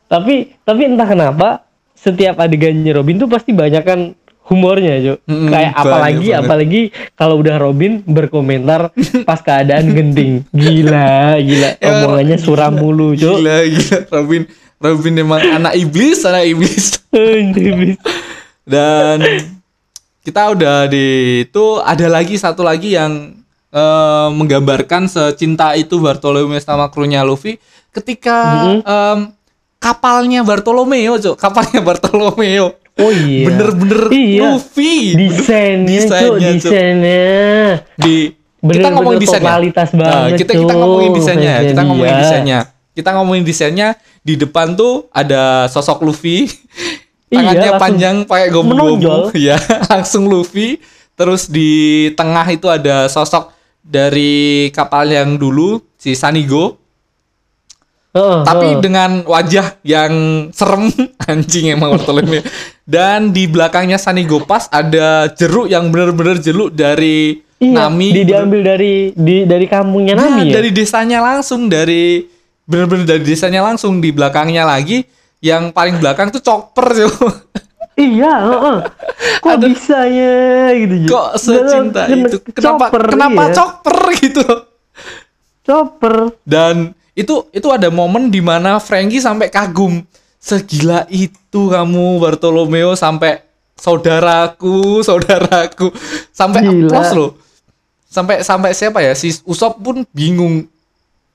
tapi 0.07 0.53
tapi 0.61 0.81
entah 0.85 1.05
kenapa 1.05 1.65
setiap 1.93 2.37
adegannya 2.39 2.93
Robin 2.93 3.17
tuh 3.17 3.27
pasti 3.27 3.51
banyak 3.51 3.83
kan 3.83 3.99
humornya, 4.43 4.99
Cok. 4.99 5.19
Mm-mm, 5.25 5.49
Kayak 5.49 5.71
banyak 5.71 5.79
apalagi 5.79 6.27
banget. 6.29 6.41
apalagi 6.43 6.81
kalau 7.15 7.35
udah 7.39 7.55
Robin 7.57 7.91
berkomentar 8.03 8.91
pas 9.29 9.39
keadaan 9.39 9.91
genting. 9.91 10.43
Gila, 10.51 11.39
gila. 11.39 11.69
Emang 11.79 11.99
Omongannya 12.11 12.37
suram 12.39 12.73
mulu, 12.75 13.15
Cok. 13.15 13.37
Gila, 13.39 13.57
gila. 13.65 13.97
Robin, 14.11 14.41
Robin 14.79 15.13
emang 15.17 15.41
anak 15.41 15.73
iblis, 15.75 16.19
anak 16.23 16.43
iblis. 16.45 16.99
Anjir. 17.13 17.97
Dan 18.63 19.19
kita 20.23 20.55
udah 20.55 20.87
di 20.87 21.07
itu 21.43 21.65
ada 21.79 22.07
lagi 22.07 22.35
satu 22.35 22.63
lagi 22.63 22.95
yang 22.95 23.42
eh, 23.73 24.27
menggambarkan 24.29 25.05
secinta 25.05 25.73
itu 25.73 25.97
Bartolomeo 25.97 26.55
sama 26.57 26.87
krunya 26.87 27.21
Luffy 27.21 27.57
ketika 27.89 28.37
Mhm. 28.63 28.79
em, 28.83 29.19
kapalnya 29.77 30.41
Bartolomeo, 30.41 31.17
Cuk. 31.17 31.35
Kapalnya 31.35 31.81
Bartolomeo. 31.81 32.77
Oh 32.93 33.09
iya. 33.09 33.49
Bener-bener 33.49 34.01
Iya. 34.07 34.41
Luffy. 34.53 35.17
Desainnya, 35.17 35.99
Desainnya, 35.99 36.49
Cuk. 36.55 36.69
desainnya. 36.69 37.25
Di 37.97 38.15
kita 38.63 38.87
ngomongin 38.89 39.19
desainnya. 39.19 39.49
totalitas 39.49 39.89
Nah, 39.91 39.99
banget, 39.99 40.37
kita 40.39 40.51
kita 40.53 40.63
Cuk. 40.63 40.79
ngomongin 40.79 41.11
desainnya, 41.11 41.51
ya. 41.51 41.61
kita 41.67 41.81
ngomongin 41.83 42.13
Iya. 42.13 42.21
desainnya. 42.21 42.59
Kita 42.93 43.09
ngomongin 43.11 43.43
desainnya 43.43 43.87
di 44.21 44.33
depan 44.35 44.67
tuh 44.73 45.09
ada 45.09 45.65
sosok 45.67 45.99
Luffy. 46.01 46.45
Iya, 47.27 47.41
Tangannya 47.41 47.61
langsung 47.67 47.81
panjang 47.81 48.15
pakai 48.23 48.47
gomu-gomu. 48.47 48.93
menonjol. 49.01 49.21
Ya, 49.49 49.57
langsung 49.89 50.29
Luffy. 50.29 50.77
Terus 51.13 51.45
di 51.45 51.69
tengah 52.13 52.45
itu 52.47 52.65
ada 52.67 53.05
sosok 53.07 53.49
dari 53.83 54.71
kapal 54.71 55.11
yang 55.11 55.35
dulu 55.35 55.83
si 55.99 56.15
Sanigo, 56.15 56.79
Heeh, 58.15 58.39
tapi 58.47 58.79
dengan 58.79 59.27
wajah 59.27 59.83
yang 59.83 60.13
serem 60.55 60.87
anjing 61.29 61.75
emang 61.75 61.99
Bartolomeo. 61.99 62.41
Dan 62.83 63.35
di 63.35 63.47
belakangnya 63.47 63.99
Sanigo 63.99 64.43
pas 64.47 64.71
ada 64.71 65.27
jeruk 65.35 65.67
yang 65.67 65.91
bener-bener 65.91 66.39
jeruk 66.39 66.71
dari 66.71 67.43
Iya, 67.63 67.87
Nami 67.87 68.07
di, 68.11 68.21
diambil 68.27 68.59
dari 68.59 68.93
di 69.15 69.47
dari 69.47 69.65
kampungnya 69.71 70.19
Nah, 70.19 70.27
Nami 70.27 70.51
ya. 70.51 70.59
dari 70.59 70.69
desanya 70.75 71.23
langsung 71.23 71.71
dari 71.71 72.27
bener-bener 72.67 73.07
dari 73.07 73.23
desanya 73.23 73.63
langsung 73.63 74.03
di 74.03 74.11
belakangnya 74.11 74.67
lagi 74.67 75.07
yang 75.39 75.71
paling 75.71 75.99
belakang 75.99 76.31
tuh 76.31 76.43
chopper 76.43 76.91
Cuk. 76.91 77.15
Iya, 77.93 78.33
heeh. 78.41 78.77
Kok 79.39 79.51
Ada- 79.57 79.67
bisanya 79.69 80.33
gitu 80.73 80.95
Ju? 81.03 81.07
Kok 81.09 81.29
secinta 81.37 82.01
Kena- 82.09 82.27
itu? 82.27 82.37
Kenapa 82.49 82.85
chopper, 82.89 83.03
kenapa 83.13 83.41
iya. 83.45 83.53
chopper 83.53 83.97
gitu? 84.23 84.45
Chopper. 85.63 86.15
Dan 86.43 86.75
itu 87.13 87.45
itu 87.53 87.67
ada 87.69 87.87
momen 87.87 88.27
di 88.27 88.41
mana 88.41 88.81
Frankie 88.81 89.21
sampai 89.21 89.47
kagum. 89.47 90.01
Segila 90.43 91.07
itu 91.07 91.71
kamu 91.71 92.19
Bartolomeo 92.19 92.99
sampai 92.99 93.39
saudaraku, 93.79 94.83
saudaraku 95.07 95.87
sampai 96.35 96.67
applause 96.67 97.13
loh. 97.15 97.31
Sampai 98.09 98.43
sampai 98.43 98.75
siapa 98.75 98.99
ya? 98.99 99.15
Si 99.15 99.31
Usop 99.47 99.79
pun 99.79 100.03
bingung. 100.11 100.67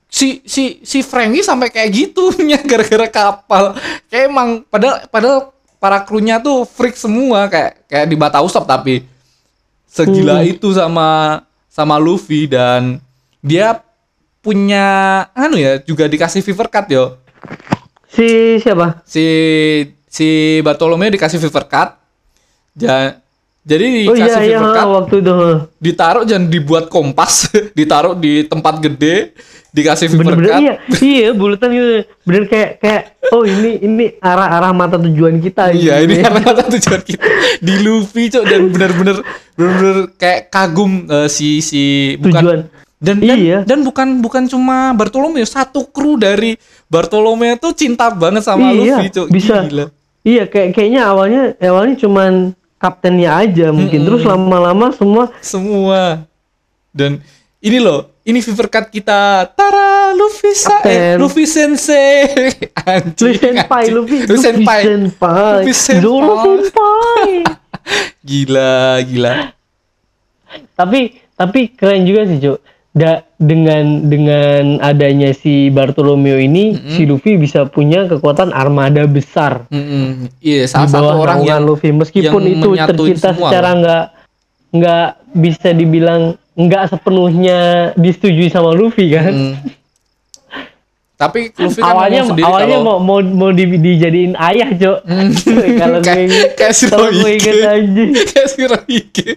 Si 0.09 0.41
si 0.45 0.81
si 0.81 1.01
Frankie 1.01 1.41
sampai 1.41 1.69
kayak 1.69 1.89
gitunya 1.89 2.57
gara-gara 2.61 3.07
kapal. 3.09 3.73
Kayak 4.09 4.29
emang 4.29 4.49
padahal 4.65 5.05
padahal 5.09 5.39
para 5.79 5.99
krunya 5.99 6.37
tuh 6.37 6.63
freak 6.63 6.93
semua 6.93 7.47
kayak 7.47 7.83
kayak 7.85 8.05
di 8.05 8.15
Bata 8.15 8.39
Usop 8.39 8.63
tapi 8.63 9.07
segila 9.85 10.39
Hmm. 10.39 10.51
itu 10.51 10.69
sama 10.69 11.41
sama 11.67 11.95
Luffy 11.95 12.45
dan 12.45 12.99
dia 13.39 13.79
punya 14.39 14.85
anu 15.33 15.55
ya 15.55 15.79
juga 15.79 16.05
dikasih 16.05 16.39
fever 16.41 16.67
cut 16.67 16.87
yo 16.87 17.15
Si 18.07 18.25
siapa? 18.57 18.99
si 19.03 19.25
si 20.05 20.27
Bartolomeo 20.59 21.07
dikasih 21.07 21.37
fever 21.37 21.63
cut 21.63 21.89
ja, 22.73 23.19
jadi 23.61 23.85
Oh 24.03 24.13
dikasih 24.13 24.39
iya 24.41 24.47
iya 24.47 24.57
fever 24.57 24.71
cut 24.73 24.87
waktu 24.89 25.15
itu. 25.19 25.35
ditaruh 25.77 26.23
dan 26.23 26.43
dibuat 26.45 26.85
kompas 26.87 27.47
ditaruh 27.77 28.13
di 28.13 28.43
tempat 28.43 28.79
gede 28.79 29.31
dikasih 29.69 30.05
fever 30.07 30.25
Bener-bener 30.27 30.49
cut 30.49 30.59
iya, 30.59 30.73
iya 30.99 31.27
bulatan 31.31 31.69
gitu. 31.69 31.85
Bener 32.23 32.43
kayak 32.45 32.69
kayak 32.77 33.01
oh 33.29 33.43
ini 33.43 33.77
ini 33.79 34.05
arah-arah 34.17 34.71
mata 34.71 34.97
tujuan 34.97 35.37
kita 35.37 35.69
Iya 35.69 35.99
gitu 35.99 36.03
ini 36.03 36.13
ya. 36.15 36.21
karena 36.25 36.39
kata 36.43 36.61
tujuan 36.71 37.01
kita 37.03 37.23
di 37.59 37.73
Luffy 37.79 38.23
cok 38.27 38.43
dan 38.43 38.61
bener-bener 38.67 39.17
bener-bener 39.53 39.97
kayak 40.15 40.49
kagum 40.49 41.05
eh, 41.05 41.27
si 41.27 41.59
si 41.59 41.81
bukan 42.15 42.41
Tujuan. 42.41 42.59
dan 42.97 43.15
dan, 43.17 43.37
Iya. 43.37 43.57
dan 43.63 43.79
bukan 43.81 44.19
bukan 44.19 44.43
cuma 44.45 44.91
Bartolomeo 44.91 45.45
satu 45.45 45.85
kru 45.85 46.15
dari 46.15 46.57
Bartolomeo 46.85 47.53
tuh 47.55 47.71
cinta 47.71 48.09
banget 48.09 48.41
sama 48.41 48.69
Iya, 48.69 48.97
Luffy 48.97 49.07
cok 49.11 49.27
bisa. 49.29 49.63
gila 49.63 49.85
Iya 50.19 50.43
kayak 50.45 50.73
kayaknya 50.73 51.01
awalnya 51.05 51.41
awalnya 51.59 51.95
cuman 51.95 52.31
kaptennya 52.75 53.37
aja 53.37 53.69
mungkin 53.69 54.01
terus 54.01 54.23
lama-lama 54.23 54.91
semua 54.91 55.31
semua 55.39 56.23
dan 56.89 57.19
ini 57.59 57.77
loh 57.79 58.23
ini 58.23 58.39
fever 58.39 58.71
cut 58.71 58.87
kita 58.87 59.51
Tara 59.51 60.15
Luffy 60.15 60.51
sa 60.55 60.79
eh. 60.87 61.19
Luffy 61.19 61.43
sensei 61.43 62.23
anjing 62.87 63.35
Luffy 63.35 63.51
senpai. 63.51 63.83
Luffy, 63.91 64.17
Luffy 64.23 64.37
senpai 64.39 64.81
Luffy 64.87 65.73
senpai. 65.75 65.99
Zoro 65.99 66.35
senpai. 66.39 67.29
gila 68.27 69.03
gila 69.03 69.33
tapi 70.75 71.19
tapi 71.35 71.71
keren 71.75 72.03
juga 72.07 72.25
sih 72.27 72.39
Cuk. 72.41 72.59
Da, 72.89 73.21
dengan 73.37 74.09
dengan 74.09 74.81
adanya 74.81 75.29
si 75.29 75.69
Bartolomeo 75.69 76.41
ini 76.41 76.73
si 76.89 77.05
Luffy 77.05 77.37
bisa 77.37 77.69
punya 77.69 78.09
kekuatan 78.09 78.49
armada 78.49 79.05
besar 79.05 79.69
Mm-mm. 79.69 80.25
iya 80.41 80.65
di 80.65 80.73
salah 80.73 80.89
satu 80.89 81.21
orang 81.21 81.45
yang 81.45 81.69
Luffy 81.69 81.93
meskipun 81.93 82.41
yang 82.49 82.57
itu 82.57 82.69
tercipta 82.73 83.37
semua 83.37 83.53
secara 83.53 83.69
nggak 83.77 84.05
nggak 84.73 85.07
bisa 85.37 85.69
dibilang 85.77 86.33
nggak 86.59 86.91
sepenuhnya 86.91 87.59
disetujui 87.95 88.51
sama 88.51 88.75
Luffy 88.75 89.07
kan 89.09 89.31
Mm. 89.31 89.55
Tapi 91.19 91.51
Luffy 91.51 91.83
kan 91.83 91.91
awalnya 91.91 92.21
sendiri 92.23 92.47
awalnya 92.47 92.77
kalau 92.79 92.99
mau 92.99 93.19
mau 93.19 93.19
mau 93.19 93.49
di, 93.51 93.63
dijadiin 93.67 94.39
ayah 94.39 94.71
cok 94.71 94.99
Hmm. 95.03 95.31
kalau 95.83 95.99
gue 95.99 96.07
kayak 96.07 96.23
inget 96.27 96.51
kayak 96.55 96.73
si 96.73 96.85
Rohige. 96.87 97.51
kayak 98.23 98.47
si 98.47 98.61
Rohige. 98.63 99.29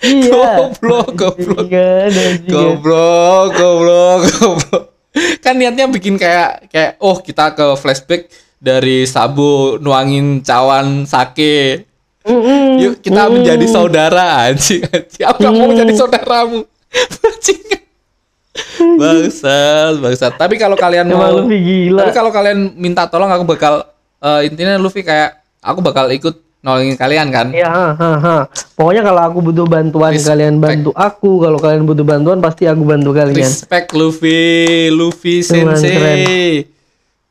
iya 0.00 0.44
Goblok, 0.60 1.08
goblok. 1.12 1.68
Ingat, 1.68 2.12
anjing. 2.12 2.52
Goblok, 2.52 3.46
goblok, 3.52 4.20
goblok. 4.28 4.82
Kan 5.40 5.56
niatnya 5.56 5.88
bikin 5.88 6.20
kayak 6.20 6.68
kayak 6.68 7.00
oh 7.00 7.16
kita 7.16 7.52
ke 7.52 7.66
flashback 7.76 8.28
dari 8.56 9.04
Sabo 9.04 9.76
nuangin 9.76 10.40
cawan 10.40 11.04
sake. 11.04 11.88
Mm-mm. 12.30 12.66
Yuk 12.78 12.94
kita 13.02 13.26
Mm-mm. 13.26 13.34
menjadi 13.42 13.66
saudara 13.66 14.46
anjing. 14.46 14.86
anjing. 14.86 15.24
Aku 15.26 15.38
gak 15.40 15.52
mau 15.52 15.66
menjadi 15.66 15.92
saudaramu. 15.98 16.62
Bangsat, 19.00 19.94
bangsat. 20.00 20.32
Tapi 20.36 20.54
kalau 20.56 20.74
kalian 20.74 21.06
Emang 21.06 21.20
mau 21.20 21.32
Luffy 21.42 21.58
gila. 21.58 22.00
Tapi 22.04 22.12
kalau 22.12 22.30
kalian 22.30 22.74
minta 22.74 23.06
tolong 23.06 23.30
aku 23.30 23.44
bakal 23.46 23.84
eh, 24.20 24.40
intinya 24.48 24.76
Luffy 24.76 25.00
kayak 25.00 25.38
aku 25.60 25.80
bakal 25.80 26.10
ikut 26.10 26.34
nolongin 26.60 26.96
kalian 26.96 27.32
kan. 27.32 27.48
Ya, 27.56 27.72
ha, 27.72 27.96
ha, 27.96 28.10
ha. 28.20 28.36
Pokoknya 28.76 29.00
kalau 29.00 29.22
aku 29.24 29.38
butuh 29.40 29.64
bantuan, 29.64 30.12
Respect. 30.12 30.28
kalian 30.28 30.54
bantu 30.60 30.90
aku. 30.92 31.40
Kalau 31.40 31.56
kalian 31.56 31.88
butuh 31.88 32.04
bantuan, 32.04 32.38
pasti 32.44 32.68
aku 32.68 32.84
bantu 32.84 33.16
kalian. 33.16 33.40
Respect 33.40 33.96
Luffy, 33.96 34.40
Luffy 34.92 35.40
sensei. 35.40 35.88
keren. 35.88 36.18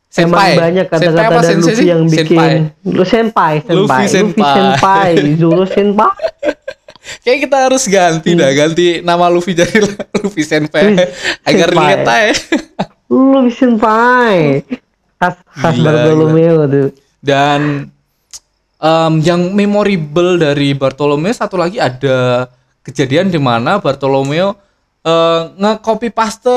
Senpai. 0.09 0.57
Emang 0.57 0.73
banyak 0.73 0.85
Senpai 0.89 1.05
kata-kata 1.05 1.39
dari 1.45 1.55
Luffy 1.61 1.75
sih? 1.77 1.85
yang 1.85 2.01
bikin 2.03 2.25
Senpai. 2.25 2.51
lu 2.81 3.03
senpai, 3.05 3.53
senpai, 3.61 3.75
Luffy 3.77 4.05
senpai. 4.09 4.53
senpai, 4.57 5.09
Zoro 5.39 5.65
senpai. 5.65 6.13
Kayak 7.21 7.39
kita 7.45 7.57
harus 7.69 7.83
ganti 7.85 8.29
dah, 8.33 8.49
ganti 8.51 8.87
nama 9.01 9.25
Luffy 9.29 9.53
jadi 9.53 9.85
Luffy 10.21 10.41
senpai 10.41 10.81
Luffy 10.97 11.05
agar 11.45 11.69
senpai. 11.69 11.85
lihat 11.85 12.01
aja. 12.05 12.33
Luffy 13.05 13.51
senpai. 13.53 14.37
Khas 15.19 15.35
khas 15.45 15.75
Bartolomeo 15.77 16.65
tuh. 16.65 16.89
Dan 17.21 17.89
em, 18.77 19.13
yang 19.21 19.41
memorable 19.53 20.39
dari 20.39 20.73
Bartolomeo 20.73 21.29
satu 21.29 21.53
lagi 21.53 21.77
ada 21.77 22.49
kejadian 22.81 23.29
di 23.29 23.37
mana 23.37 23.77
Bartolomeo 23.77 24.57
eh, 25.01 25.41
nge-copy 25.53 26.09
paste 26.09 26.49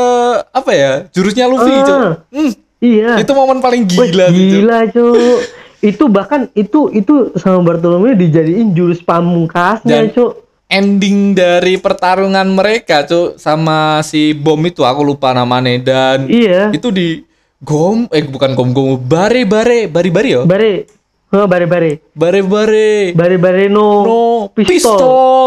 apa 0.48 0.70
ya 0.72 0.92
jurusnya 1.10 1.44
Luffy. 1.48 1.74
Cuk. 1.74 2.00
Hmm, 2.32 2.52
Iya. 2.82 3.14
itu 3.16 3.30
momen 3.30 3.58
paling 3.58 3.86
Wih, 3.86 4.10
gila 4.10 4.26
Cuk. 4.26 4.34
gila 4.34 4.78
cuk. 4.88 5.38
itu 5.80 6.04
bahkan 6.06 6.46
itu 6.52 6.90
itu 6.90 7.14
sama 7.36 7.58
Bartolomeo 7.60 8.12
dijadiin 8.12 8.70
jurus 8.70 8.98
pamungkasnya 9.00 10.02
Dan- 10.02 10.10
cuk. 10.10 10.32
ending 10.68 11.32
dari 11.32 11.76
pertarungan 11.76 12.48
mereka 12.48 13.02
Cuk 13.02 13.36
sama 13.36 14.00
si 14.00 14.32
bom 14.32 14.58
itu 14.60 14.82
aku 14.82 15.02
lupa 15.02 15.30
namanya 15.30 15.78
dan 15.78 16.26
Iya. 16.26 16.70
itu 16.70 16.88
di 16.88 17.22
gom 17.58 18.08
eh 18.08 18.24
bukan 18.24 18.50
gom 18.52 18.70
gom 18.70 18.88
bare 18.96 19.44
bare 19.44 19.86
bari 19.86 20.10
bari 20.10 20.28
yo 20.32 20.42
Bare, 20.42 20.86
oh, 21.30 21.46
bare 21.46 21.64
bare, 21.64 22.02
bare 22.10 22.40
bare 22.42 22.88
bare 23.12 23.36
bare 23.36 23.64
no, 23.68 23.86
no 24.02 24.20
pistol. 24.50 24.74
pistol 24.98 25.06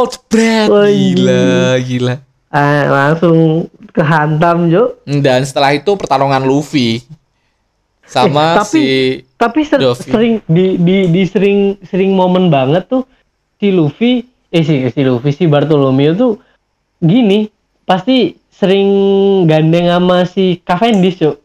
jebret 0.09 0.67
Wah, 0.67 0.87
gila 0.87 1.43
gila 1.81 2.15
Ah, 2.47 2.87
langsung 2.87 3.67
kehantam 3.89 4.67
cuk. 4.67 4.89
dan 5.17 5.41
setelah 5.41 5.71
itu 5.71 5.91
pertarungan 5.91 6.39
Luffy 6.39 7.03
sama 8.05 8.41
Eh, 8.43 8.55
tapi- 8.55 8.71
si 8.71 8.83
Tapi 9.35 9.59
ser- 9.61 9.81
Luffy. 9.81 10.07
sering 10.07 10.33
di, 10.45 10.65
di 10.77 10.97
di 11.07 11.21
sering 11.23 11.59
sering 11.83 12.11
momen 12.11 12.47
banget 12.47 12.85
tuh 12.85 13.03
si 13.55 13.69
Luffy 13.69 14.21
eh 14.47 14.61
si 14.61 14.87
si 14.87 15.01
Luffy 15.01 15.31
si 15.31 15.43
Bartolomeo 15.43 16.13
tuh 16.13 16.33
gini 16.97 17.49
pasti 17.81 18.31
sering 18.49 18.87
gandeng 19.43 19.85
sama 19.85 20.23
si 20.23 20.57
Cavendish 20.59 21.19
cuk. 21.19 21.35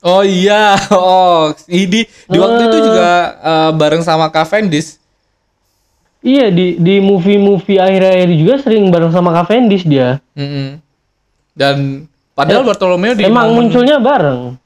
oh 0.00 0.22
iya 0.22 0.72
oh 0.92 1.50
ini 1.66 2.02
di 2.04 2.36
waktu 2.36 2.62
itu 2.64 2.76
Eh. 2.76 2.84
juga 2.84 3.10
eh, 3.36 3.70
bareng 3.72 4.00
sama 4.00 4.28
Cavendish 4.28 4.96
iya 6.20 6.48
di 6.48 6.78
di 6.78 6.98
movie-movie 6.98 7.76
akhir-akhir 7.76 8.28
juga 8.32 8.54
sering 8.58 8.88
bareng 8.88 9.12
sama 9.12 9.30
Cavendish 9.34 9.84
dia. 9.84 10.24
Mm-mm. 10.32 10.80
Dan 11.52 12.08
padahal 12.32 12.64
Ya, 12.64 12.66
Bartolomeo 12.66 13.12
di 13.12 13.22
Emang 13.22 13.46
momen- 13.46 13.68
munculnya 13.68 13.96
bareng. 13.98 14.56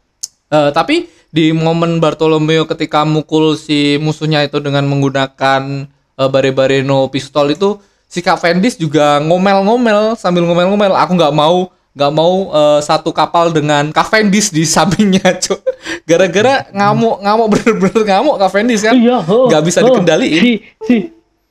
Eh, 0.48 0.70
tapi 0.70 1.10
di 1.28 1.52
momen 1.52 2.00
Bartolomeo 2.00 2.64
ketika 2.64 3.04
mukul 3.04 3.54
si 3.60 4.00
musuhnya 4.00 4.44
itu 4.44 4.58
dengan 4.64 4.88
menggunakan 4.88 5.84
eh, 6.16 6.28
bare-bare 6.28 6.80
no 6.80 7.08
pistol 7.12 7.52
itu 7.52 7.76
si 8.08 8.24
Cavendish 8.24 8.80
juga 8.80 9.20
ngomel-ngomel 9.20 10.16
sambil 10.16 10.48
ngomel-ngomel 10.48 10.96
aku 10.96 11.12
nggak 11.12 11.34
mau 11.36 11.68
nggak 11.92 12.12
mau 12.14 12.34
eh, 12.48 12.80
satu 12.80 13.12
kapal 13.12 13.52
dengan 13.52 13.92
Cavendish 13.92 14.48
di 14.48 14.64
sampingnya 14.64 15.36
cuk 15.44 15.60
gara-gara 16.08 16.64
ngamuk 16.72 17.20
ngamuk 17.20 17.46
bener-bener 17.52 18.02
ngamuk 18.08 18.36
Cavendish 18.40 18.82
kan 18.82 18.96
Iya, 18.96 19.20
oh, 19.28 19.52
nggak 19.52 19.62
bisa 19.68 19.84
oh. 19.84 19.92
dikendaliin 19.92 20.42
Si 20.42 20.52
si 20.88 20.96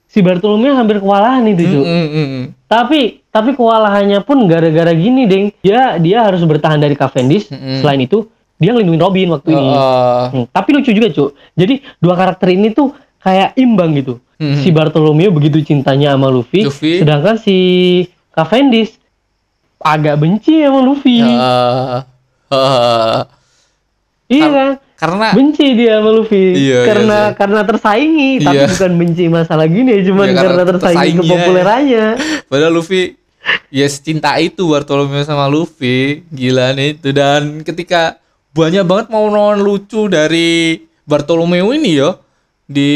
si 0.07 0.23
Bartolomeo 0.25 0.73
hampir 0.73 0.97
kewalahan 1.03 1.45
itu, 1.45 1.67
Cuk. 1.67 1.83
Mm, 1.83 2.07
mm, 2.09 2.27
mm. 2.31 2.43
Tapi 2.65 3.21
tapi 3.29 3.53
kewalahannya 3.53 4.23
pun 4.23 4.47
gara-gara 4.49 4.89
gini, 4.95 5.27
Deng. 5.27 5.51
Dia 5.61 5.99
dia 6.01 6.25
harus 6.25 6.41
bertahan 6.47 6.79
dari 6.79 6.95
Cavendish. 6.95 7.51
Selain 7.51 7.99
itu, 7.99 8.25
dia 8.57 8.69
ngelindungin 8.69 8.99
Robin 8.99 9.27
waktu 9.31 9.49
ini. 9.49 9.67
Eh, 9.69 10.23
Hmm, 10.27 10.45
tapi 10.47 10.69
lucu 10.71 10.89
juga, 10.89 11.07
Cuk. 11.07 11.29
Jadi 11.53 11.73
dua 11.97 12.13
karakter 12.13 12.49
ini 12.49 12.69
tuh 12.69 12.91
kayak 13.17 13.53
imbang 13.55 13.93
gitu. 13.93 14.17
Hmm. 14.35 14.53
Si 14.55 14.69
Bartolomeo 14.69 15.29
begitu 15.29 15.61
cintanya 15.61 16.13
sama 16.13 16.27
Luffy, 16.27 16.61
Luffy. 16.63 16.99
sedangkan 16.99 17.35
si 17.35 17.57
Cavendish 18.29 18.93
agak 19.79 20.15
benci 20.15 20.61
sama 20.61 20.79
Luffy. 20.79 21.17
eh, 21.19 21.97
eh, 22.47 23.21
iya 24.27 24.47
kan? 24.47 24.71
karena 24.93 25.27
benci 25.31 25.65
dia 25.73 26.01
sama 26.01 26.09
Luffy 26.11 26.45
Iya, 26.51 26.57
iya 26.57 26.79
karena 26.83 27.17
sih. 27.23 27.33
karena 27.35 27.61
tersaingi 27.63 28.31
tapi 28.39 28.57
Iya. 28.57 28.67
bukan 28.67 28.91
benci 28.95 29.23
masalah 29.27 29.65
gini 29.67 29.93
cuman 30.01 30.25
Iya, 30.25 30.33
karena 30.35 30.51
karena 30.55 30.63
tersaingi 30.67 31.11
kepopulerannya 31.19 32.05
Padahal 32.45 32.73
Luffy 32.73 33.01
ya 33.69 33.85
cinta 33.87 34.33
itu 34.37 34.65
Bartolomeo 34.65 35.21
sama 35.21 35.45
Luffy 35.45 36.25
gila 36.27 36.73
nih 36.73 36.93
itu 36.93 37.09
dan 37.09 37.61
ketika 37.61 38.17
banyak 38.57 38.83
banget 38.83 39.07
mau 39.13 39.29
nonton 39.29 39.61
lucu 39.61 40.09
dari 40.09 40.81
Bartolomeo 41.05 41.69
ini 41.71 41.93
yo 41.93 42.17
di 42.65 42.91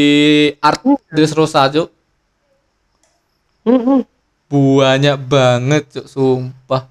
art 0.57 0.81
Cuk. 0.81 1.87
Mm-mm. 3.61 4.01
banyak 4.49 5.17
banget 5.21 5.83
Cuk, 5.93 6.05
sumpah 6.09 6.89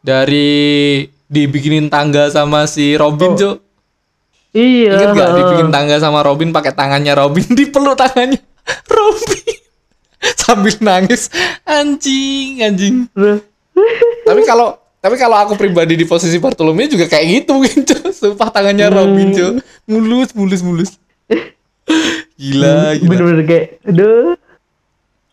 dari 0.00 1.04
dibikinin 1.28 1.86
tangga 1.86 2.28
sama 2.28 2.64
si 2.64 2.96
Robin 2.96 3.32
Oh. 3.32 3.38
Cuk. 3.38 3.56
iya 4.50 4.96
Ingat 4.96 5.10
gak 5.12 5.30
dibikin 5.34 5.68
tangga 5.68 5.96
sama 5.98 6.24
Robin 6.24 6.50
pakai 6.50 6.72
tangannya 6.72 7.12
Robin 7.12 7.46
dipeluk 7.58 7.94
tangannya 7.94 8.40
Robin 8.96 9.54
sambil 10.40 10.72
nangis 10.80 11.28
anjing 11.62 12.64
anjing 12.64 13.04
tapi 14.24 14.40
kalau 14.44 14.80
tapi 15.04 15.20
kalau 15.20 15.36
aku 15.36 15.52
pribadi 15.54 15.94
di 15.94 16.08
posisi 16.08 16.40
Bartolomeo 16.40 16.88
juga 16.88 17.04
kayak 17.04 17.24
gitu 17.28 17.50
mungkin 17.54 17.84
Cuk. 17.84 18.08
sumpah 18.08 18.48
tangannya 18.48 18.88
Robin 18.88 19.28
Cuk. 19.30 19.52
mulus 19.84 20.32
mulus 20.32 20.60
mulus 20.64 20.90
gila 22.40 22.96
gila 22.96 23.04
bener-bener 23.04 23.44
kayak 23.44 23.66
aduh 23.84 24.32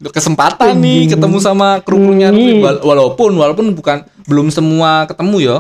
kesempatan 0.02 0.76
nih 0.76 1.08
ketemu 1.08 1.38
sama 1.38 1.78
kru-krunya. 1.80 2.34
Hmm. 2.34 2.58
Wal- 2.60 2.82
walaupun 2.82 3.32
walaupun 3.32 3.66
bukan 3.72 4.02
belum 4.26 4.50
semua 4.50 5.06
ketemu 5.06 5.38
ya 5.40 5.58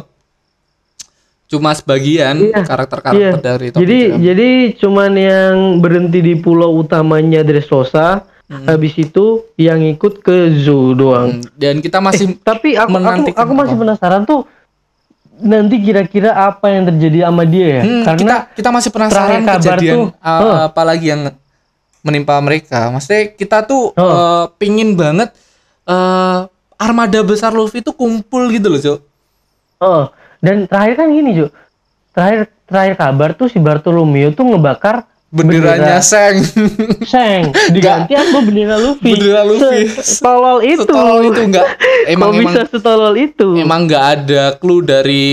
cuma 1.46 1.72
sebagian 1.72 2.48
Iya, 2.48 2.64
karakter-karakter 2.64 3.38
iya. 3.38 3.44
dari 3.44 3.68
Top 3.70 3.80
jadi 3.80 4.00
Jam. 4.08 4.18
jadi 4.24 4.50
cuman 4.76 5.12
yang 5.14 5.54
berhenti 5.78 6.20
di 6.20 6.34
pulau 6.36 6.80
utamanya 6.80 7.44
Dressrosa 7.44 8.24
habis 8.52 8.94
itu 8.96 9.26
yang 9.56 9.80
ikut 9.80 10.20
ke 10.20 10.52
zoo 10.60 10.92
doang 10.92 11.40
Hmm, 11.40 11.56
dan 11.56 11.80
kita 11.80 11.98
masih 11.98 12.36
tapi 12.38 12.76
aku 12.76 12.92
aku, 12.92 13.32
aku 13.32 13.54
masih 13.56 13.76
apa? 13.76 13.82
penasaran 13.82 14.22
tuh 14.24 14.44
nanti 15.42 15.80
kira-kira 15.80 16.36
apa 16.36 16.70
yang 16.70 16.84
terjadi 16.86 17.26
sama 17.26 17.44
dia 17.44 17.68
ya 17.80 17.84
Hmm, 17.84 18.04
karena 18.04 18.20
kita 18.20 18.36
kita 18.60 18.70
masih 18.70 18.90
penasaran 18.92 19.40
kejadian 19.42 19.96
tuh, 19.96 20.06
uh, 20.20 20.30
huh. 20.38 20.56
apa 20.68 20.82
lagi 20.84 21.08
yang 21.10 21.22
menimpa 22.02 22.34
mereka. 22.42 22.90
Maksudnya 22.90 23.30
kita 23.32 23.62
tuh 23.62 23.94
Huh. 23.94 24.02
uh, 24.02 24.44
pingin 24.58 24.94
banget 24.94 25.30
uh, 25.86 26.50
armada 26.76 27.22
besar 27.22 27.54
Luffy 27.54 27.80
itu 27.80 27.94
kumpul 27.94 28.50
gitu 28.50 28.68
loh, 28.68 28.82
Cok. 28.82 29.00
Oh, 29.80 30.04
dan 30.40 30.66
terakhir 30.66 30.98
kan 30.98 31.08
gini, 31.10 31.38
Cuk. 31.38 31.52
Terakhir 32.12 32.40
terakhir 32.66 32.94
kabar 32.98 33.30
tuh 33.32 33.48
si 33.48 33.58
Bartolomeo 33.58 34.34
tuh 34.34 34.46
ngebakar 34.46 35.06
Benderanya 35.32 35.96
bendera 35.96 36.04
Seng. 36.04 36.36
Seng 37.08 37.56
diganti 37.72 38.12
apa 38.14 38.44
bendera 38.44 38.76
Luffy. 38.76 39.16
Bendera 39.16 39.48
Luffy. 39.48 39.88
Setolol 39.88 40.60
itu. 40.62 40.84
Setolol 40.84 41.20
itu 41.24 41.40
enggak 41.40 41.68
emang 42.06 42.30
Kok 42.30 42.36
emang 42.36 42.52
bisa 42.52 42.62
setolol 42.68 43.16
itu? 43.16 43.48
emang 43.56 43.82
nggak 43.88 44.06
ada 44.12 44.44
clue 44.60 44.84
dari 44.84 45.32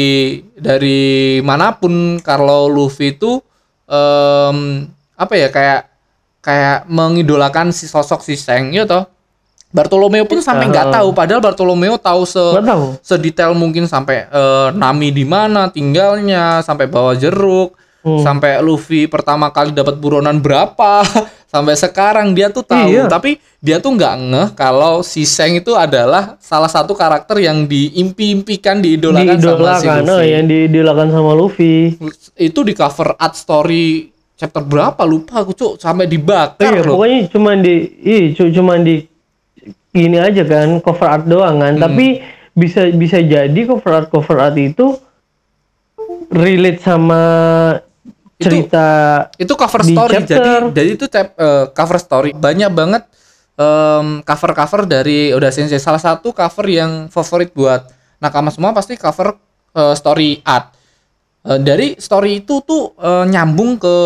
dari 0.54 1.02
mana 1.42 1.74
pun 1.74 2.22
kalau 2.22 2.70
Luffy 2.70 3.10
itu 3.12 3.42
em, 3.86 4.86
apa 5.12 5.34
ya 5.34 5.50
kayak 5.50 5.90
kayak 6.38 6.86
mengidolakan 6.86 7.74
si 7.74 7.90
sosok 7.90 8.22
si 8.22 8.38
Seng 8.38 8.70
ya 8.70 8.86
toh 8.86 9.02
Bartolomeo 9.68 10.24
pun 10.24 10.38
sampai 10.38 10.70
nggak 10.70 10.86
Uh. 10.88 10.92
tahu 10.94 11.08
padahal 11.10 11.42
Bartolomeo 11.42 11.98
tahu 11.98 12.22
se 12.22 12.40
tahu. 12.40 12.96
sedetail 13.02 13.52
mungkin 13.52 13.84
sampai 13.84 14.24
eh, 14.24 14.68
Nami 14.72 15.10
di 15.10 15.26
mana 15.26 15.68
tinggalnya 15.68 16.62
sampai 16.62 16.86
bawa 16.86 17.12
jeruk 17.12 17.74
Hmm. 17.98 18.22
sampai 18.22 18.58
Luffy 18.58 19.04
pertama 19.04 19.50
kali 19.50 19.70
dapat 19.70 19.98
buronan 19.98 20.38
berapa 20.38 21.02
sampai 21.52 21.74
sekarang 21.74 22.30
dia 22.30 22.46
tuh 22.46 22.62
tahu 22.62 22.94
Iya. 22.94 23.04
tapi 23.06 23.36
dia 23.58 23.78
tuh 23.78 23.90
nggak 23.90 24.14
ngeh 24.24 24.48
kalau 24.54 25.02
si 25.02 25.26
Seng 25.26 25.58
itu 25.58 25.74
adalah 25.74 26.38
salah 26.38 26.70
satu 26.70 26.94
karakter 26.94 27.38
yang 27.38 27.66
diimpi-impikan 27.66 28.78
diidolakan 28.78 29.34
sama 29.34 29.50
si 29.74 29.82
Diidolakan, 29.82 29.98
oh, 30.04 30.14
Luffy 30.14 30.28
yang 30.30 30.46
diidolakan 30.46 31.08
sama 31.10 31.32
Luffy. 31.34 31.74
itu 32.38 32.60
di 32.62 32.72
cover 32.72 33.18
art 33.18 33.34
story 33.34 34.06
chapter 34.32 34.62
berapa 34.62 35.02
lupa 35.02 35.42
aku 35.42 35.50
cuk 35.50 35.72
sampai 35.76 36.06
Oh, 36.06 36.08
dibakar 36.08 36.70
iya, 36.70 36.80
loh 36.80 36.94
pokoknya 36.94 37.18
cuman 37.28 37.56
di 37.58 37.74
ih, 37.98 38.24
cu- 38.32 38.54
cuman 38.54 38.78
di 38.80 38.96
gini 39.90 40.16
aja 40.16 40.46
kan 40.46 40.78
cover 40.78 41.08
art 41.10 41.26
doang 41.26 41.58
kan. 41.58 41.74
Hmm. 41.74 41.82
Tapi 41.82 42.06
bisa 42.52 42.86
bisa 42.88 43.18
jadi 43.18 43.58
cover 43.64 43.90
art 43.92 44.08
cover 44.08 44.38
art 44.38 44.54
itu 44.54 44.94
relate 46.30 46.78
sama 46.78 47.22
cerita 48.38 48.86
itu 49.34 49.52
cover 49.58 49.82
di 49.82 49.94
story. 49.94 50.12
chapter. 50.22 50.70
jadi 50.70 50.70
jadi 50.70 50.90
itu 50.94 51.06
eh, 51.10 51.64
cover 51.74 51.98
story. 51.98 52.30
Banyak 52.34 52.70
banget 52.70 53.02
cover 54.22 54.52
cover 54.54 54.86
dari 54.86 55.34
udah 55.34 55.50
sensei. 55.50 55.82
Salah 55.82 55.98
satu 55.98 56.30
cover 56.30 56.66
yang 56.70 57.10
favorit 57.10 57.50
buat 57.50 57.90
nakama 58.22 58.54
semua 58.54 58.70
pasti 58.70 58.94
cover 58.94 59.34
eh, 59.74 59.94
story 59.98 60.38
art. 60.46 60.74
Eh, 61.46 61.58
dari 61.58 61.98
story 61.98 62.46
itu 62.46 62.62
tuh 62.62 62.94
eh, 62.94 63.24
nyambung 63.26 63.78
ke 63.78 63.96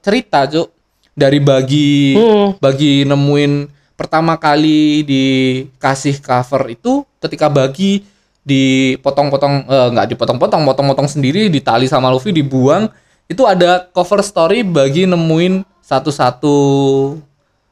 cerita 0.00 0.48
cuk. 0.48 0.68
Dari 1.12 1.36
bagi 1.42 2.16
Hmm. 2.16 2.56
bagi 2.56 3.04
nemuin 3.04 3.68
pertama 3.92 4.40
kali 4.40 5.04
dikasih 5.04 6.24
cover 6.24 6.72
itu 6.72 7.04
ketika 7.20 7.52
bagi 7.52 8.00
dipotong-potong 8.40 9.68
eh, 9.68 9.88
nggak 9.92 10.16
dipotong-potong 10.16 10.64
potong-potong 10.64 11.08
sendiri 11.10 11.52
ditali 11.52 11.84
sama 11.84 12.08
Luffy 12.08 12.32
dibuang 12.32 12.88
itu 13.30 13.46
ada 13.46 13.86
cover 13.88 14.20
story 14.20 14.60
bagi 14.60 15.06
nemuin 15.06 15.62
satu-satu 15.80 16.58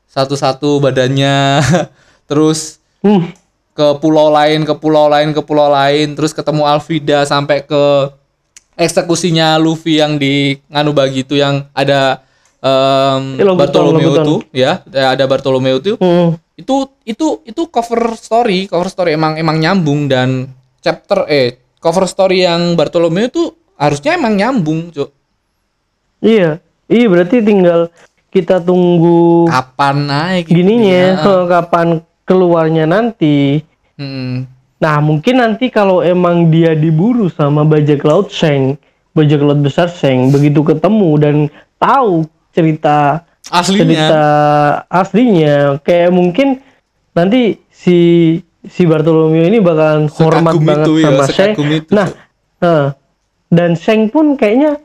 satu-satu 0.07 0.79
badannya 0.79 1.61
terus 2.31 2.79
Hmm. 2.99 3.31
ke 3.75 3.95
pulau 3.99 4.27
lain 4.27 4.67
ke 4.67 4.75
pulau 4.75 5.07
lain 5.07 5.31
ke 5.31 5.39
pulau 5.39 5.71
lain 5.71 6.19
terus 6.19 6.35
ketemu 6.35 6.67
Alvida 6.67 7.23
sampai 7.23 7.63
ke 7.63 8.11
eksekusinya 8.75 9.55
Luffy 9.55 9.99
yang 9.99 10.19
di 10.19 10.59
nganu 10.67 10.91
bagi 10.91 11.23
itu 11.23 11.39
yang 11.39 11.67
ada 11.71 12.23
Lobutan, 12.59 13.55
Bartolomeo 13.55 14.03
Lobutan. 14.03 14.25
itu 14.27 14.35
ya 14.51 14.83
ada 14.83 15.25
Bartolomeo 15.27 15.79
itu 15.79 15.95
Hmm. 15.95 16.35
itu 16.59 16.91
itu 17.07 17.39
itu 17.47 17.63
cover 17.71 18.19
story 18.19 18.67
cover 18.67 18.91
story 18.91 19.15
emang 19.15 19.39
emang 19.39 19.63
nyambung 19.63 20.11
dan 20.11 20.51
chapter 20.83 21.23
eh 21.31 21.55
cover 21.79 22.11
story 22.11 22.43
yang 22.43 22.75
Bartolomeo 22.75 23.31
itu 23.31 23.55
harusnya 23.79 24.19
emang 24.19 24.35
nyambung 24.35 24.91
cuk 24.91 25.15
Iya, 26.19 26.59
iya 26.91 27.07
berarti 27.07 27.43
tinggal 27.43 27.89
kita 28.29 28.61
tunggu 28.61 29.49
kapan 29.49 29.97
naik 30.05 30.45
gitu 30.51 30.61
gininya, 30.61 31.17
ya. 31.17 31.25
eh, 31.25 31.45
kapan 31.49 31.89
keluarnya 32.29 32.85
nanti. 32.85 33.63
Mm. 33.97 34.45
Nah, 34.79 34.97
mungkin 35.03 35.43
nanti 35.43 35.75
kalau 35.75 36.07
emang 36.07 36.55
dia 36.55 36.77
diburu 36.79 37.27
sama 37.27 37.67
bajak 37.67 37.99
laut 38.07 38.31
Seng, 38.31 38.79
bajak 39.11 39.43
laut 39.43 39.59
besar 39.59 39.91
Seng, 39.91 40.31
begitu 40.31 40.63
ketemu 40.63 41.11
dan 41.19 41.37
tahu 41.83 42.29
cerita 42.55 43.27
aslinya 43.51 43.83
cerita 43.83 44.25
aslinya, 44.87 45.83
kayak 45.83 46.11
mungkin 46.15 46.63
nanti 47.17 47.59
si 47.75 47.99
si 48.67 48.83
Bartolomeo 48.87 49.47
ini 49.47 49.59
bakalan 49.59 50.07
hormat 50.13 50.55
Sekagum 50.55 50.67
banget 50.67 50.87
itu 50.87 50.93
ya, 50.95 51.05
sama 51.09 51.25
Seng. 51.25 51.35
sekagum 51.35 51.69
itu, 51.75 51.91
Nah, 51.91 52.09
eh, 52.63 52.87
dan 53.51 53.71
Seng 53.75 54.01
pun 54.13 54.39
kayaknya 54.39 54.79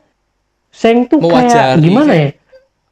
Seng 0.74 1.06
tuh 1.06 1.22
Mewajari. 1.22 1.48
kayak 1.48 1.78
gimana 1.78 2.12
ya? 2.12 2.28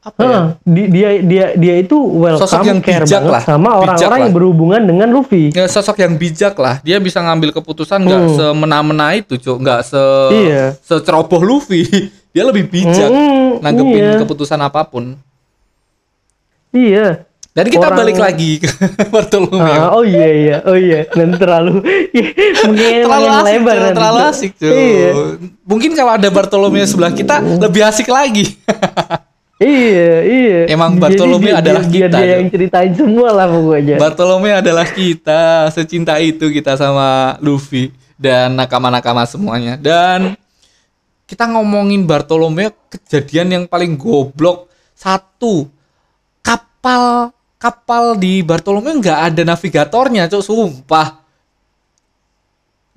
apa 0.02 0.18
ya? 0.18 0.26
Hah, 0.28 0.44
di- 0.64 0.90
dia 0.90 1.10
dia 1.20 1.46
dia 1.54 1.74
itu 1.78 1.94
welcome 1.94 2.42
Sosok 2.42 2.62
yang 2.64 2.78
care 2.78 3.02
bijak 3.02 3.20
banget 3.20 3.32
lah, 3.32 3.42
sama 3.44 3.70
orang-orang 3.76 4.18
yang 4.20 4.34
berhubungan 4.34 4.80
dengan 4.82 5.08
Luffy. 5.08 5.50
Ya, 5.50 5.66
sosok 5.66 5.94
yang 5.96 6.14
bijak 6.16 6.54
lah. 6.56 6.78
Dia 6.80 6.98
bisa 6.98 7.18
ngambil 7.18 7.50
keputusan 7.52 7.98
nggak 8.00 8.20
Hmm. 8.20 8.34
semena-mena 8.34 9.14
itu, 9.14 9.34
Cuk. 9.36 9.58
Nggak 9.58 9.80
se 9.84 10.02
Iya. 10.32 10.74
seceroboh 10.80 11.38
Luffy. 11.40 11.86
Dia 12.34 12.42
lebih 12.42 12.66
bijak 12.66 13.06
Hmm, 13.06 13.60
nanggepin 13.60 14.02
iya. 14.08 14.18
keputusan 14.18 14.58
apa 14.58 14.82
pun. 14.82 15.14
Iya. 16.72 17.28
Dan 17.52 17.68
kita 17.68 17.84
Orang- 17.84 18.00
balik 18.00 18.16
lagi 18.16 18.56
ke 18.58 18.68
Bartolomeo. 19.12 19.60
Ah, 19.60 19.92
oh 19.92 20.00
iya 20.00 20.26
iya, 20.26 20.56
oh 20.64 20.72
iya. 20.72 21.04
Dan 21.06 21.36
terlalu 21.36 21.84
mungkin 22.64 22.90
terlalu 23.04 23.28
asik, 23.28 23.44
lebar 23.52 23.76
terlalu 23.92 24.18
Cuk. 24.18 24.30
asik, 24.30 24.52
Cuk. 24.56 24.72
Iya. 24.72 25.10
Mungkin 25.62 25.90
kalau 25.92 26.12
ada 26.16 26.28
Bartolomeo 26.28 26.80
sebelah 26.82 27.12
kita 27.12 27.38
lebih 27.40 27.82
asik 27.82 28.08
lagi. 28.08 28.46
Iya, 29.62 30.12
iya. 30.26 30.58
Emang 30.66 30.98
Jadi 30.98 31.02
Bartolomeo 31.14 31.54
dia- 31.54 31.62
adalah 31.62 31.82
dia, 31.86 32.10
kita, 32.10 32.18
Dia, 32.18 32.34
yang 32.34 32.50
ceritain 32.50 32.92
semua 32.98 33.30
lah 33.30 33.46
pokoknya. 33.46 33.94
Bartolomeo 33.94 34.58
adalah 34.58 34.82
kita, 34.84 35.42
secinta 35.70 36.18
itu 36.18 36.50
kita 36.50 36.74
sama 36.74 37.38
Luffy 37.38 37.94
dan 38.18 38.58
nakama-nakama 38.58 39.22
semuanya. 39.22 39.78
Dan 39.78 40.34
kita 41.30 41.46
ngomongin 41.46 42.02
Bartolomeo 42.02 42.74
kejadian 42.90 43.48
yang 43.52 43.64
paling 43.64 43.94
goblok 43.94 44.66
satu 44.98 45.70
kapal 46.42 47.30
kapal 47.62 48.18
di 48.18 48.42
Bartolomeo 48.42 48.98
nggak 48.98 49.20
ada 49.30 49.42
navigatornya, 49.46 50.26
cok 50.26 50.42
sumpah. 50.42 51.22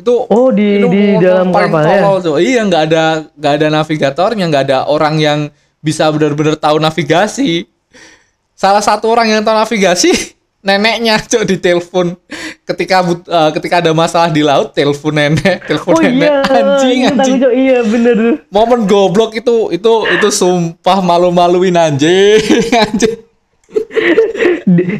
Itu 0.01 0.25
oh 0.25 0.49
di 0.49 0.81
itu 0.81 0.89
di 0.89 1.03
dalam 1.21 1.53
kapal 1.53 1.85
ya. 1.85 2.01
Cok. 2.17 2.37
Iya 2.41 2.61
nggak 2.65 2.83
ada 2.89 3.03
nggak 3.37 3.53
ada 3.61 3.67
navigatornya, 3.69 4.45
nggak 4.49 4.63
ada 4.65 4.77
orang 4.89 5.21
yang 5.21 5.39
bisa 5.85 6.09
benar-benar 6.09 6.57
tahu 6.57 6.81
navigasi. 6.81 7.69
Salah 8.57 8.81
satu 8.81 9.05
orang 9.13 9.29
yang 9.29 9.45
tahu 9.45 9.53
navigasi 9.53 10.09
neneknya 10.65 11.21
cok 11.21 11.45
di 11.45 11.61
telepon 11.61 12.17
ketika 12.65 13.05
but- 13.05 13.29
eh, 13.29 13.49
ketika 13.53 13.85
ada 13.85 13.93
masalah 13.93 14.33
di 14.33 14.41
laut 14.41 14.73
telepon 14.73 15.13
nenek 15.13 15.61
telepon 15.69 15.93
Oh 15.93 16.01
nenek 16.01 16.25
iya, 16.25 16.41
anjing 16.49 16.99
anjing 17.05 17.37
Cok. 17.37 17.53
iya 17.53 17.79
bener 17.85 18.17
momen 18.49 18.89
goblok 18.89 19.37
itu 19.37 19.69
itu 19.69 19.93
itu 20.09 20.27
sumpah 20.33 21.05
malu-maluin 21.05 21.77
anjing 21.77 22.41
anjing 22.89 23.24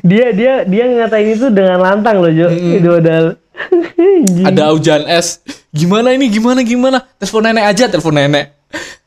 dia 0.01 0.27
dia 0.31 0.53
dia 0.63 0.83
ngatain 0.85 1.27
itu 1.31 1.47
dengan 1.49 1.79
lantang 1.81 2.19
loh 2.19 2.31
Jo. 2.31 2.47
Itu 2.49 2.89
padahal 2.93 3.25
Anjing. 3.95 4.45
ada 4.45 4.71
hujan 4.71 5.01
es 5.07 5.39
gimana 5.71 6.11
ini? 6.11 6.27
Gimana 6.27 6.59
gimana? 6.61 7.07
Telepon 7.15 7.43
nenek 7.45 7.65
aja 7.65 7.85
telepon 7.88 8.13
nenek. 8.13 8.51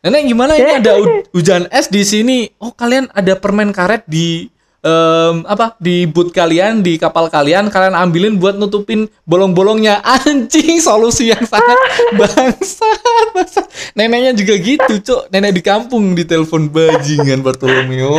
Nenek 0.01 0.23
gimana 0.25 0.53
ini? 0.55 0.73
Ada 0.81 0.93
hu- 0.99 1.25
hujan 1.33 1.69
es 1.69 1.87
di 1.87 2.03
sini. 2.03 2.49
Oh 2.57 2.73
kalian 2.73 3.13
ada 3.13 3.37
permen 3.37 3.71
karet 3.71 4.05
di 4.05 4.49
em, 4.79 5.43
apa 5.43 5.75
di 5.77 6.07
boot 6.07 6.31
kalian 6.31 6.81
di 6.81 6.95
kapal 6.97 7.27
kalian 7.27 7.67
kalian 7.67 7.93
ambilin 7.93 8.39
buat 8.39 8.55
nutupin 8.55 9.11
bolong-bolongnya. 9.25 9.99
Anjing 10.23 10.79
solusi 10.79 11.31
yang 11.31 11.43
sangat 11.43 11.79
bangsat 12.19 12.99
bangsat. 13.35 13.67
Neneknya 13.95 14.33
juga 14.33 14.55
gitu 14.57 14.93
cuk. 15.03 15.21
Nenek 15.31 15.53
di 15.59 15.63
kampung 15.63 16.15
di 16.15 16.23
telepon 16.23 16.69
bajingan 16.69 17.43
Bartolomeo. 17.43 18.17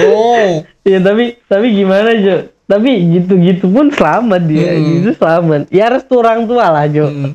Ya 0.84 1.00
tapi 1.00 1.40
tapi 1.46 1.74
gimana 1.74 2.16
Jo 2.16 2.38
tapi 2.70 3.02
gitu-gitu 3.18 3.66
pun 3.66 3.90
selamat 3.90 4.42
dia 4.46 4.78
Hmm. 4.78 4.86
gitu 5.02 5.10
selamat. 5.18 5.74
Ya 5.74 5.90
restu 5.90 6.22
orang 6.22 6.46
tua 6.46 6.70
lah 6.70 6.86
Jo 6.86 7.10
Hmm. 7.10 7.34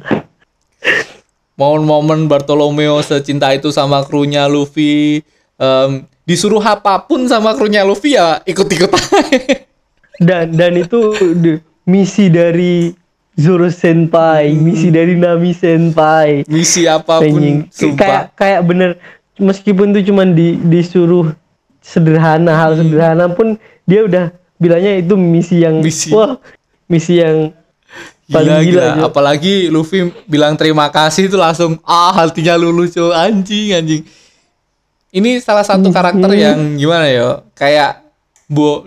momen-momen 1.55 2.27
Bartolomeo 2.27 2.99
secinta 3.01 3.51
itu 3.51 3.71
sama 3.71 4.03
krunya 4.03 4.47
Luffy 4.47 5.23
em, 5.55 6.03
disuruh 6.25 6.61
apa 6.65 7.05
pun 7.05 7.29
sama 7.29 7.53
krunya 7.53 7.85
Luffy 7.85 8.17
ya 8.17 8.41
ikut-ikut 8.49 8.91
dan 10.27 10.49
dan 10.57 10.73
itu 10.81 11.13
de- 11.37 11.61
misi 11.85 12.33
dari 12.33 12.97
Zoro 13.37 13.69
Senpai 13.69 14.57
misi 14.57 14.89
dari 14.89 15.19
Nami 15.19 15.53
Senpai. 15.53 16.49
Misi 16.49 16.89
apa 16.89 17.21
pun 17.21 17.69
Kayak 17.69 18.33
kayak 18.39 18.61
bener 18.65 18.91
meskipun 19.37 19.93
itu 19.93 20.11
cuman 20.13 20.33
di, 20.33 20.57
disuruh 20.71 21.35
sederhana 21.85 22.55
hal 22.57 22.79
sederhana 22.81 23.29
pun 23.29 23.59
dia 23.85 24.07
udah 24.07 24.33
bilangnya 24.57 25.03
itu 25.03 25.19
misi 25.19 25.61
yang 25.61 25.85
Misi. 25.85 26.15
wah 26.15 26.41
misi 26.89 27.21
yang 27.21 27.53
gila 28.25 28.33
paling 28.33 28.57
gila, 28.65 28.85
gila, 28.97 29.05
apalagi 29.05 29.55
Luffy 29.69 30.09
bilang 30.25 30.57
terima 30.57 30.89
kasih 30.89 31.29
itu 31.29 31.37
langsung 31.37 31.77
ah 31.85 32.15
hatinya 32.15 32.57
lulus 32.57 32.97
cuy. 32.97 33.13
Anjing 33.13 33.77
anjing 33.77 34.03
ini 35.15 35.39
salah 35.39 35.63
satu 35.63 35.89
karakter 35.89 36.27
yang 36.35 36.75
gimana 36.75 37.07
ya? 37.07 37.29
Kayak 37.53 38.03
bu 38.45 38.83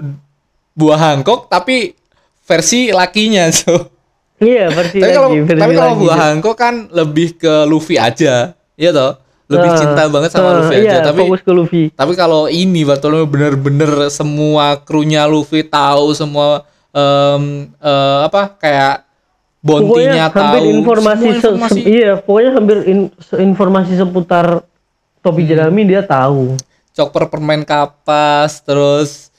buah 0.72 1.00
Hancock 1.00 1.48
tapi 1.48 1.96
versi 2.44 2.92
lakinya 2.92 3.50
cuy 3.56 3.80
iya 4.40 4.70
versi 4.70 4.98
tapi 4.98 5.12
kalau 5.12 5.30
lagi, 5.32 5.42
versi 5.44 5.60
tapi 5.60 5.74
kalau 5.74 5.94
buah. 5.98 6.18
Hancock 6.22 6.56
kan 6.56 6.76
lebih 6.92 7.34
ke 7.36 7.66
Luffy 7.66 7.98
aja 7.98 8.54
iya 8.74 8.92
toh? 8.92 9.18
Lebih 9.48 9.66
Ah, 9.66 9.76
cinta 9.76 10.02
banget 10.06 10.30
sama 10.30 10.48
ah, 10.50 10.56
Luffy 10.60 10.76
iya, 10.78 10.92
aja 10.94 11.08
tapi 11.08 11.24
fokus 11.24 11.42
ke 11.42 11.52
Luffy. 11.52 11.84
tapi 11.90 12.14
kalau 12.14 12.46
ini 12.46 12.84
Bartolomeo 12.84 13.26
bener-bener 13.26 13.90
semua 14.08 14.78
krunya 14.78 15.26
Luffy 15.26 15.64
tahu 15.64 16.12
semua 16.12 16.62
em, 16.92 17.44
eh, 17.74 18.20
apa 18.24 18.54
kayak 18.54 19.08
bontinya 19.58 20.28
pokoknya 20.28 20.28
hampir 20.30 20.62
tahu 20.62 20.76
informasi, 20.78 21.26
se- 21.26 21.36
informasi. 21.42 21.80
se- 21.80 21.88
iya 21.90 22.12
pokoknya 22.16 22.52
hampir 22.54 22.78
in- 22.86 23.12
informasi 23.34 23.92
seputar 23.96 24.62
topi 25.28 25.44
Hmm. 25.44 25.50
jerami 25.50 25.82
dia 25.84 26.02
tahu. 26.02 26.56
Chopper 26.92 27.28
permen 27.28 27.62
kapas 27.62 28.58
terus 28.60 29.30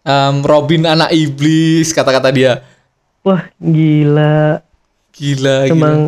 em, 0.00 0.40
Robin 0.40 0.86
anak 0.86 1.10
iblis 1.10 1.90
kata-kata 1.90 2.30
dia. 2.30 2.62
Wah 3.20 3.50
gila. 3.58 4.62
Gila 5.10 5.66
gila. 5.66 5.74
emang 5.74 5.98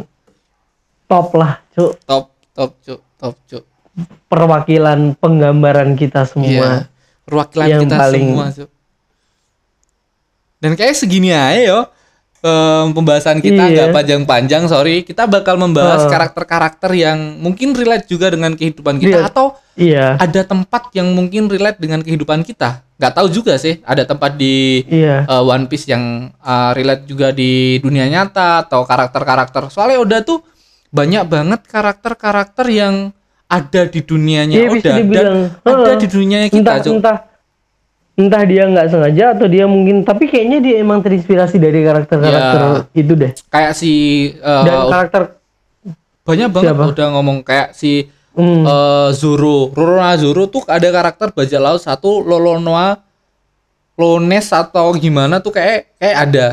top 1.04 1.34
lah 1.34 1.58
cuk. 1.70 1.98
Top 2.06 2.30
top 2.54 2.70
cuk 2.78 3.00
top 3.16 3.34
cuk. 3.44 3.64
Perwakilan 4.26 5.18
penggambaran 5.18 5.98
kita 5.98 6.22
semua. 6.24 6.86
Perwakilan 7.26 7.66
Yang 7.68 7.82
kita 7.84 7.96
paling- 7.98 8.30
semua 8.30 8.46
cuk. 8.54 8.70
Dan 10.60 10.76
kayak 10.76 10.94
segini 10.94 11.32
aja 11.32 11.56
yo 11.58 11.80
em, 12.40 12.86
pembahasan 12.96 13.38
kita 13.44 13.68
Iya. 13.68 13.72
nggak 13.72 13.88
panjang-panjang 13.92 14.62
sorry. 14.66 15.04
Kita 15.04 15.28
bakal 15.28 15.60
membahas 15.60 16.04
Heeh. 16.04 16.12
karakter-karakter 16.12 16.90
yang 16.96 17.38
mungkin 17.40 17.76
relate 17.76 18.08
juga 18.08 18.32
dengan 18.32 18.56
kehidupan 18.56 18.96
kita 19.00 19.18
Iya. 19.20 19.28
atau 19.28 19.46
iya. 19.76 20.06
ada 20.16 20.40
tempat 20.44 20.92
yang 20.96 21.12
mungkin 21.12 21.48
relate 21.52 21.78
dengan 21.80 22.00
kehidupan 22.00 22.44
kita. 22.44 22.84
Nggak 23.00 23.12
tahu 23.16 23.28
juga 23.32 23.56
sih 23.56 23.80
ada 23.84 24.04
tempat 24.04 24.36
di 24.36 24.84
iya. 24.88 25.24
uh, 25.24 25.44
One 25.44 25.68
Piece 25.68 25.88
yang 25.88 26.32
uh, 26.40 26.72
relate 26.76 27.08
juga 27.08 27.32
di 27.32 27.80
dunia 27.80 28.04
nyata 28.08 28.68
atau 28.68 28.84
karakter-karakter. 28.84 29.72
Soalnya 29.72 30.00
udah 30.00 30.20
tuh 30.20 30.44
banyak 30.90 31.24
banget 31.24 31.60
karakter-karakter 31.70 32.66
yang 32.68 33.14
ada 33.50 33.82
di 33.90 34.00
dunianya 34.06 34.56
Iya, 34.62 34.70
Oda 34.70 34.92
dan 35.10 35.26
ada 35.66 35.92
di 35.98 36.06
dunianya 36.06 36.48
kita 36.54 36.78
entah 36.78 36.86
entah 36.86 37.18
entah 38.18 38.42
dia 38.44 38.66
nggak 38.68 38.86
sengaja 38.90 39.24
atau 39.32 39.46
dia 39.46 39.64
mungkin 39.64 40.02
tapi 40.04 40.28
kayaknya 40.28 40.58
dia 40.60 40.76
emang 40.82 41.00
terinspirasi 41.00 41.56
dari 41.56 41.80
karakter-karakter 41.82 42.58
Ya. 42.60 42.72
itu 42.92 43.12
deh 43.16 43.32
kayak 43.48 43.72
si 43.72 43.92
uh, 44.38 44.64
dan 44.66 44.76
karakter 44.90 45.22
banyak 46.20 46.48
banget 46.52 46.74
Siapa? 46.76 46.84
udah 46.92 47.06
ngomong 47.16 47.38
kayak 47.40 47.72
si 47.72 48.06
hmm, 48.36 48.62
uh, 48.62 49.08
Zoro 49.16 49.72
Roronoa 49.72 50.12
Zoro 50.20 50.44
tuh 50.46 50.62
ada 50.68 50.84
karakter 50.84 51.32
bajak 51.32 51.60
laut 51.60 51.80
satu 51.80 52.20
Lolonoa 52.20 53.00
Lones 53.96 54.46
atau 54.52 54.92
gimana 54.96 55.40
tuh 55.40 55.52
kayak 55.56 55.96
kayak 55.96 56.16
ada 56.28 56.46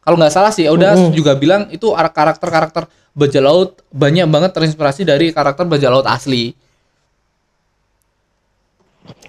kalau 0.00 0.16
nggak 0.16 0.32
salah 0.32 0.52
sih 0.54 0.64
udah 0.68 0.96
Mm-mm. 0.96 1.12
juga 1.12 1.36
bilang 1.36 1.68
itu 1.68 1.92
ar- 1.92 2.12
karakter-karakter 2.12 2.88
bajak 3.12 3.42
laut 3.42 3.80
banyak 3.92 4.24
banget 4.28 4.52
terinspirasi 4.52 5.04
dari 5.04 5.32
karakter 5.32 5.64
bajak 5.64 5.88
laut 5.92 6.04
asli 6.04 6.52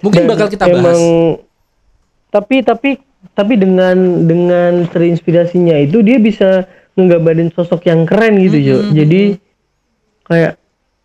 mungkin 0.00 0.26
dan 0.26 0.30
bakal 0.30 0.46
kita 0.48 0.64
bahas 0.68 0.80
emang 0.80 1.00
tapi 2.28 2.62
tapi 2.62 3.00
tapi 3.34 3.54
dengan 3.58 4.26
dengan 4.26 4.86
terinspirasinya 4.86 5.74
itu 5.82 6.02
dia 6.04 6.18
bisa 6.22 6.66
nggambarin 6.98 7.50
sosok 7.54 7.86
yang 7.86 8.06
keren 8.06 8.38
gitu 8.42 8.58
Jo. 8.58 8.76
Hmm, 8.82 8.92
jadi 8.94 9.22
kayak 10.26 10.54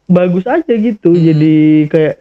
bagus 0.10 0.46
aja 0.50 0.74
gitu. 0.74 1.14
Hmm. 1.14 1.24
jadi 1.24 1.56
kayak 1.90 2.16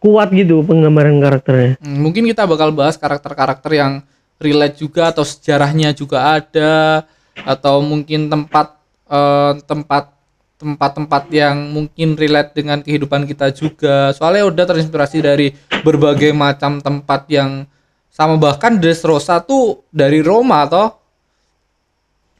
kuat 0.00 0.28
gitu 0.32 0.62
penggambaran 0.62 1.18
karakternya. 1.18 1.80
Hmm, 1.82 1.98
mungkin 2.00 2.26
kita 2.30 2.46
bakal 2.46 2.70
bahas 2.70 2.94
karakter-karakter 2.94 3.72
yang 3.74 3.92
relate 4.38 4.78
juga 4.78 5.10
atau 5.10 5.24
sejarahnya 5.24 5.96
juga 5.96 6.38
ada 6.38 7.04
atau 7.42 7.82
mungkin 7.82 8.28
tempat 8.30 8.76
eh, 9.10 9.52
tempat 9.66 10.16
tempat-tempat 10.56 11.28
yang 11.36 11.68
mungkin 11.68 12.16
relate 12.16 12.56
dengan 12.56 12.80
kehidupan 12.80 13.28
kita 13.28 13.52
juga. 13.52 14.12
Soalnya 14.16 14.48
udah 14.48 14.64
terinspirasi 14.64 15.18
dari 15.20 15.52
berbagai 15.84 16.32
macam 16.32 16.80
tempat 16.80 17.28
yang 17.28 17.68
sama 18.16 18.40
bahkan 18.40 18.80
Dressrosa 18.80 19.44
tuh 19.44 19.84
dari 19.92 20.24
Roma 20.24 20.64
toh. 20.64 20.88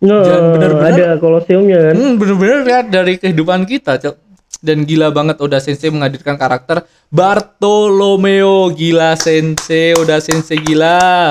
Nah, 0.00 0.24
Dan 0.24 0.40
bener-bener- 0.56 1.04
ada 1.04 1.20
koloseumnya 1.20 1.92
kan? 1.92 1.94
Hmm, 1.96 2.12
bener-bener 2.16 2.58
lihat 2.64 2.86
dari 2.88 3.20
kehidupan 3.20 3.68
kita, 3.68 4.00
Cok. 4.00 4.16
Dan 4.56 4.88
gila 4.88 5.12
banget 5.12 5.36
udah 5.36 5.60
Sensei 5.60 5.92
menghadirkan 5.92 6.40
karakter 6.40 6.88
Bartolomeo. 7.12 8.72
Gila 8.72 9.12
sensei 9.20 9.92
udah 9.92 10.16
sensei 10.16 10.56
gila. 10.56 11.28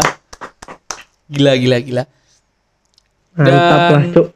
Gila 1.26 1.52
gila 1.58 1.78
gila. 1.82 2.04
Mantap 3.34 3.80
lah, 3.82 4.02
Dan- 4.06 4.34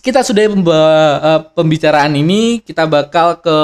kita 0.00 0.20
sudah 0.20 0.44
eh, 0.44 1.40
pembicaraan 1.56 2.12
ini 2.12 2.60
kita 2.60 2.84
bakal 2.84 3.40
ke 3.40 3.58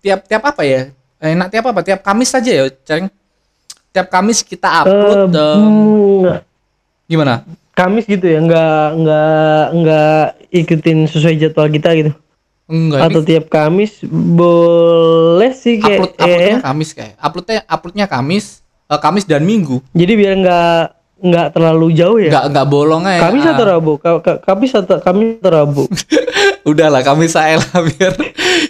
tiap 0.00 0.22
tiap 0.22 0.42
apa 0.46 0.62
ya? 0.62 0.94
Enak 1.18 1.50
tiap 1.50 1.64
apa? 1.66 1.82
Tiap 1.82 2.00
Kamis 2.02 2.30
saja 2.30 2.50
ya 2.50 2.64
ceng 2.86 3.10
tiap 3.94 4.10
Kamis 4.10 4.42
kita 4.42 4.82
upload 4.82 5.30
em, 5.30 5.62
hmm, 5.62 6.22
gimana? 7.06 7.46
Kamis 7.74 8.06
gitu 8.10 8.26
ya, 8.26 8.42
nggak 8.42 8.86
nggak 9.02 9.62
nggak 9.78 10.24
ikutin 10.50 10.98
sesuai 11.06 11.38
jadwal 11.38 11.70
kita 11.70 11.90
gitu. 11.94 12.12
enggak 12.64 13.00
Atau 13.06 13.20
ini 13.22 13.28
tiap 13.30 13.46
Kamis 13.46 14.02
boleh 14.10 15.52
sih 15.54 15.78
kayak 15.78 16.00
upload 16.00 16.12
uploadnya 16.18 16.58
eh, 16.58 16.64
Kamis 16.64 16.90
kayak 16.90 17.14
uploadnya 17.22 17.60
uploadnya 17.70 18.06
Kamis 18.10 18.44
eh, 18.90 19.00
Kamis 19.00 19.24
dan 19.30 19.42
Minggu. 19.46 19.78
Jadi 19.94 20.12
biar 20.18 20.34
nggak 20.42 20.78
nggak 21.16 21.46
terlalu 21.50 21.86
jauh 21.92 22.18
ya. 22.18 22.30
nggak 22.30 22.44
nggak 22.50 22.66
bolong 22.66 23.02
aja 23.04 23.20
Kamis 23.24 23.42
Ah. 23.42 23.52
atau 23.52 23.64
Rabu? 23.66 23.92
Ka- 23.96 24.20
ka- 24.20 24.40
Kamis 24.40 24.72
atau 24.72 24.96
Kamis 24.98 25.38
atau 25.38 25.50
Rabu? 25.52 25.84
udahlah 26.70 27.00
Kamis 27.00 27.32
saya 27.32 27.56
lah 27.56 27.80
biar 27.82 28.12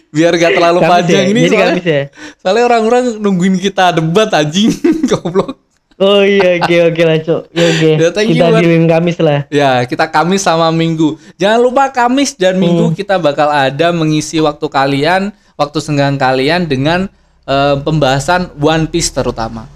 biar 0.09 0.33
gak 0.35 0.53
terlalu 0.53 0.81
Kamis 0.81 0.93
panjang 0.93 1.19
ya? 1.21 1.27
ini 1.27 1.41
Jadi 1.41 1.49
soalnya, 1.51 1.71
Kamis 1.73 1.87
ya? 1.87 2.03
soalnya 2.37 2.65
orang-orang 2.65 3.03
nungguin 3.17 3.57
kita 3.59 3.85
debat 3.93 4.31
anjing 4.31 4.71
goblok 5.11 5.63
Oh 5.95 6.21
iya 6.21 6.59
oke 6.59 6.91
oke 6.91 7.03
lah 7.03 7.19
cok. 7.19 7.43
Ya, 7.55 7.65
oke. 7.71 7.91
Ya, 7.95 8.09
Kita 8.11 8.51
dealin 8.51 8.91
Kamis 8.91 9.15
lah. 9.17 9.47
Ya, 9.47 9.79
kita 9.81 10.11
Kamis 10.11 10.43
sama 10.43 10.67
Minggu. 10.69 11.15
Jangan 11.37 11.63
lupa 11.63 11.87
Kamis 11.87 12.35
dan 12.35 12.59
Minggu 12.59 12.91
Hmm. 12.91 12.99
kita 12.99 13.15
bakal 13.17 13.47
ada 13.47 13.95
mengisi 13.95 14.43
waktu 14.43 14.67
kalian, 14.67 15.31
waktu 15.55 15.79
senggang 15.79 16.19
kalian 16.19 16.67
dengan 16.67 17.07
eh, 17.47 17.77
pembahasan 17.79 18.51
One 18.57 18.89
Piece 18.89 19.13
terutama. 19.13 19.71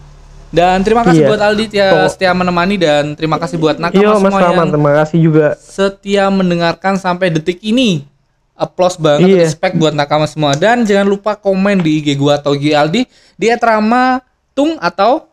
Dan 0.48 0.80
terima 0.80 1.04
kasih 1.04 1.22
Iya. 1.22 1.28
buat 1.28 1.42
Aldi 1.44 1.64
ya 1.68 1.88
Oh. 1.92 2.08
setia 2.08 2.32
menemani 2.32 2.80
dan 2.80 3.12
terima 3.12 3.36
kasih 3.36 3.60
buat 3.60 3.76
Nakama 3.76 4.00
Iya 4.00 4.08
Mas 4.16 4.20
semua 4.24 4.40
Rahman, 4.40 4.56
yang 4.56 4.70
terima 4.72 4.92
kasih 4.96 5.18
juga. 5.20 5.46
setia 5.60 6.24
mendengarkan 6.28 6.94
sampai 6.96 7.28
detik 7.28 7.60
ini. 7.60 8.08
Applause 8.56 8.98
banget, 8.98 9.28
Iya. 9.28 9.44
respect 9.44 9.76
buat 9.76 9.94
Nakama 9.94 10.26
semua 10.26 10.56
dan 10.56 10.82
jangan 10.82 11.06
lupa 11.06 11.36
komen 11.36 11.78
di 11.78 12.00
IG 12.00 12.16
gua 12.16 12.40
atau 12.40 12.56
IG 12.56 12.72
Aldi 12.72 13.06
di 13.36 13.46
@rama 13.54 14.18
tung 14.52 14.74
atau 14.80 15.28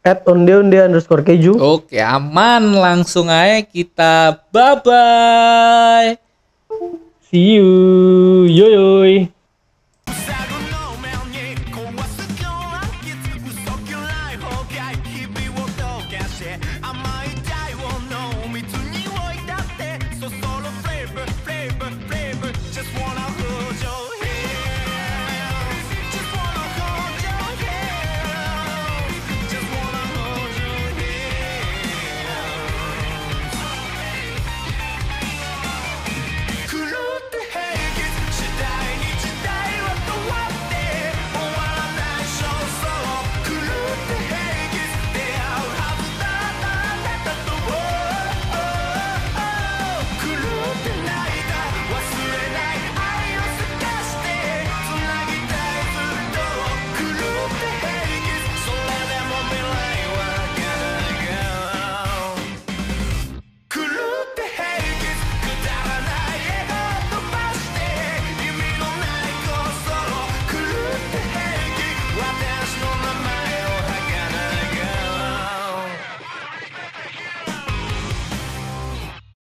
At 0.00 0.24
onde 0.24 0.48
onde 0.56 0.80
underscore 0.80 1.20
keju. 1.20 1.60
Oke, 1.60 2.00
aman. 2.00 2.72
Langsung 2.72 3.28
aja 3.28 3.60
kita 3.60 4.32
bye 4.48 4.80
bye. 4.80 6.16
See 7.28 7.60
you. 7.60 9.39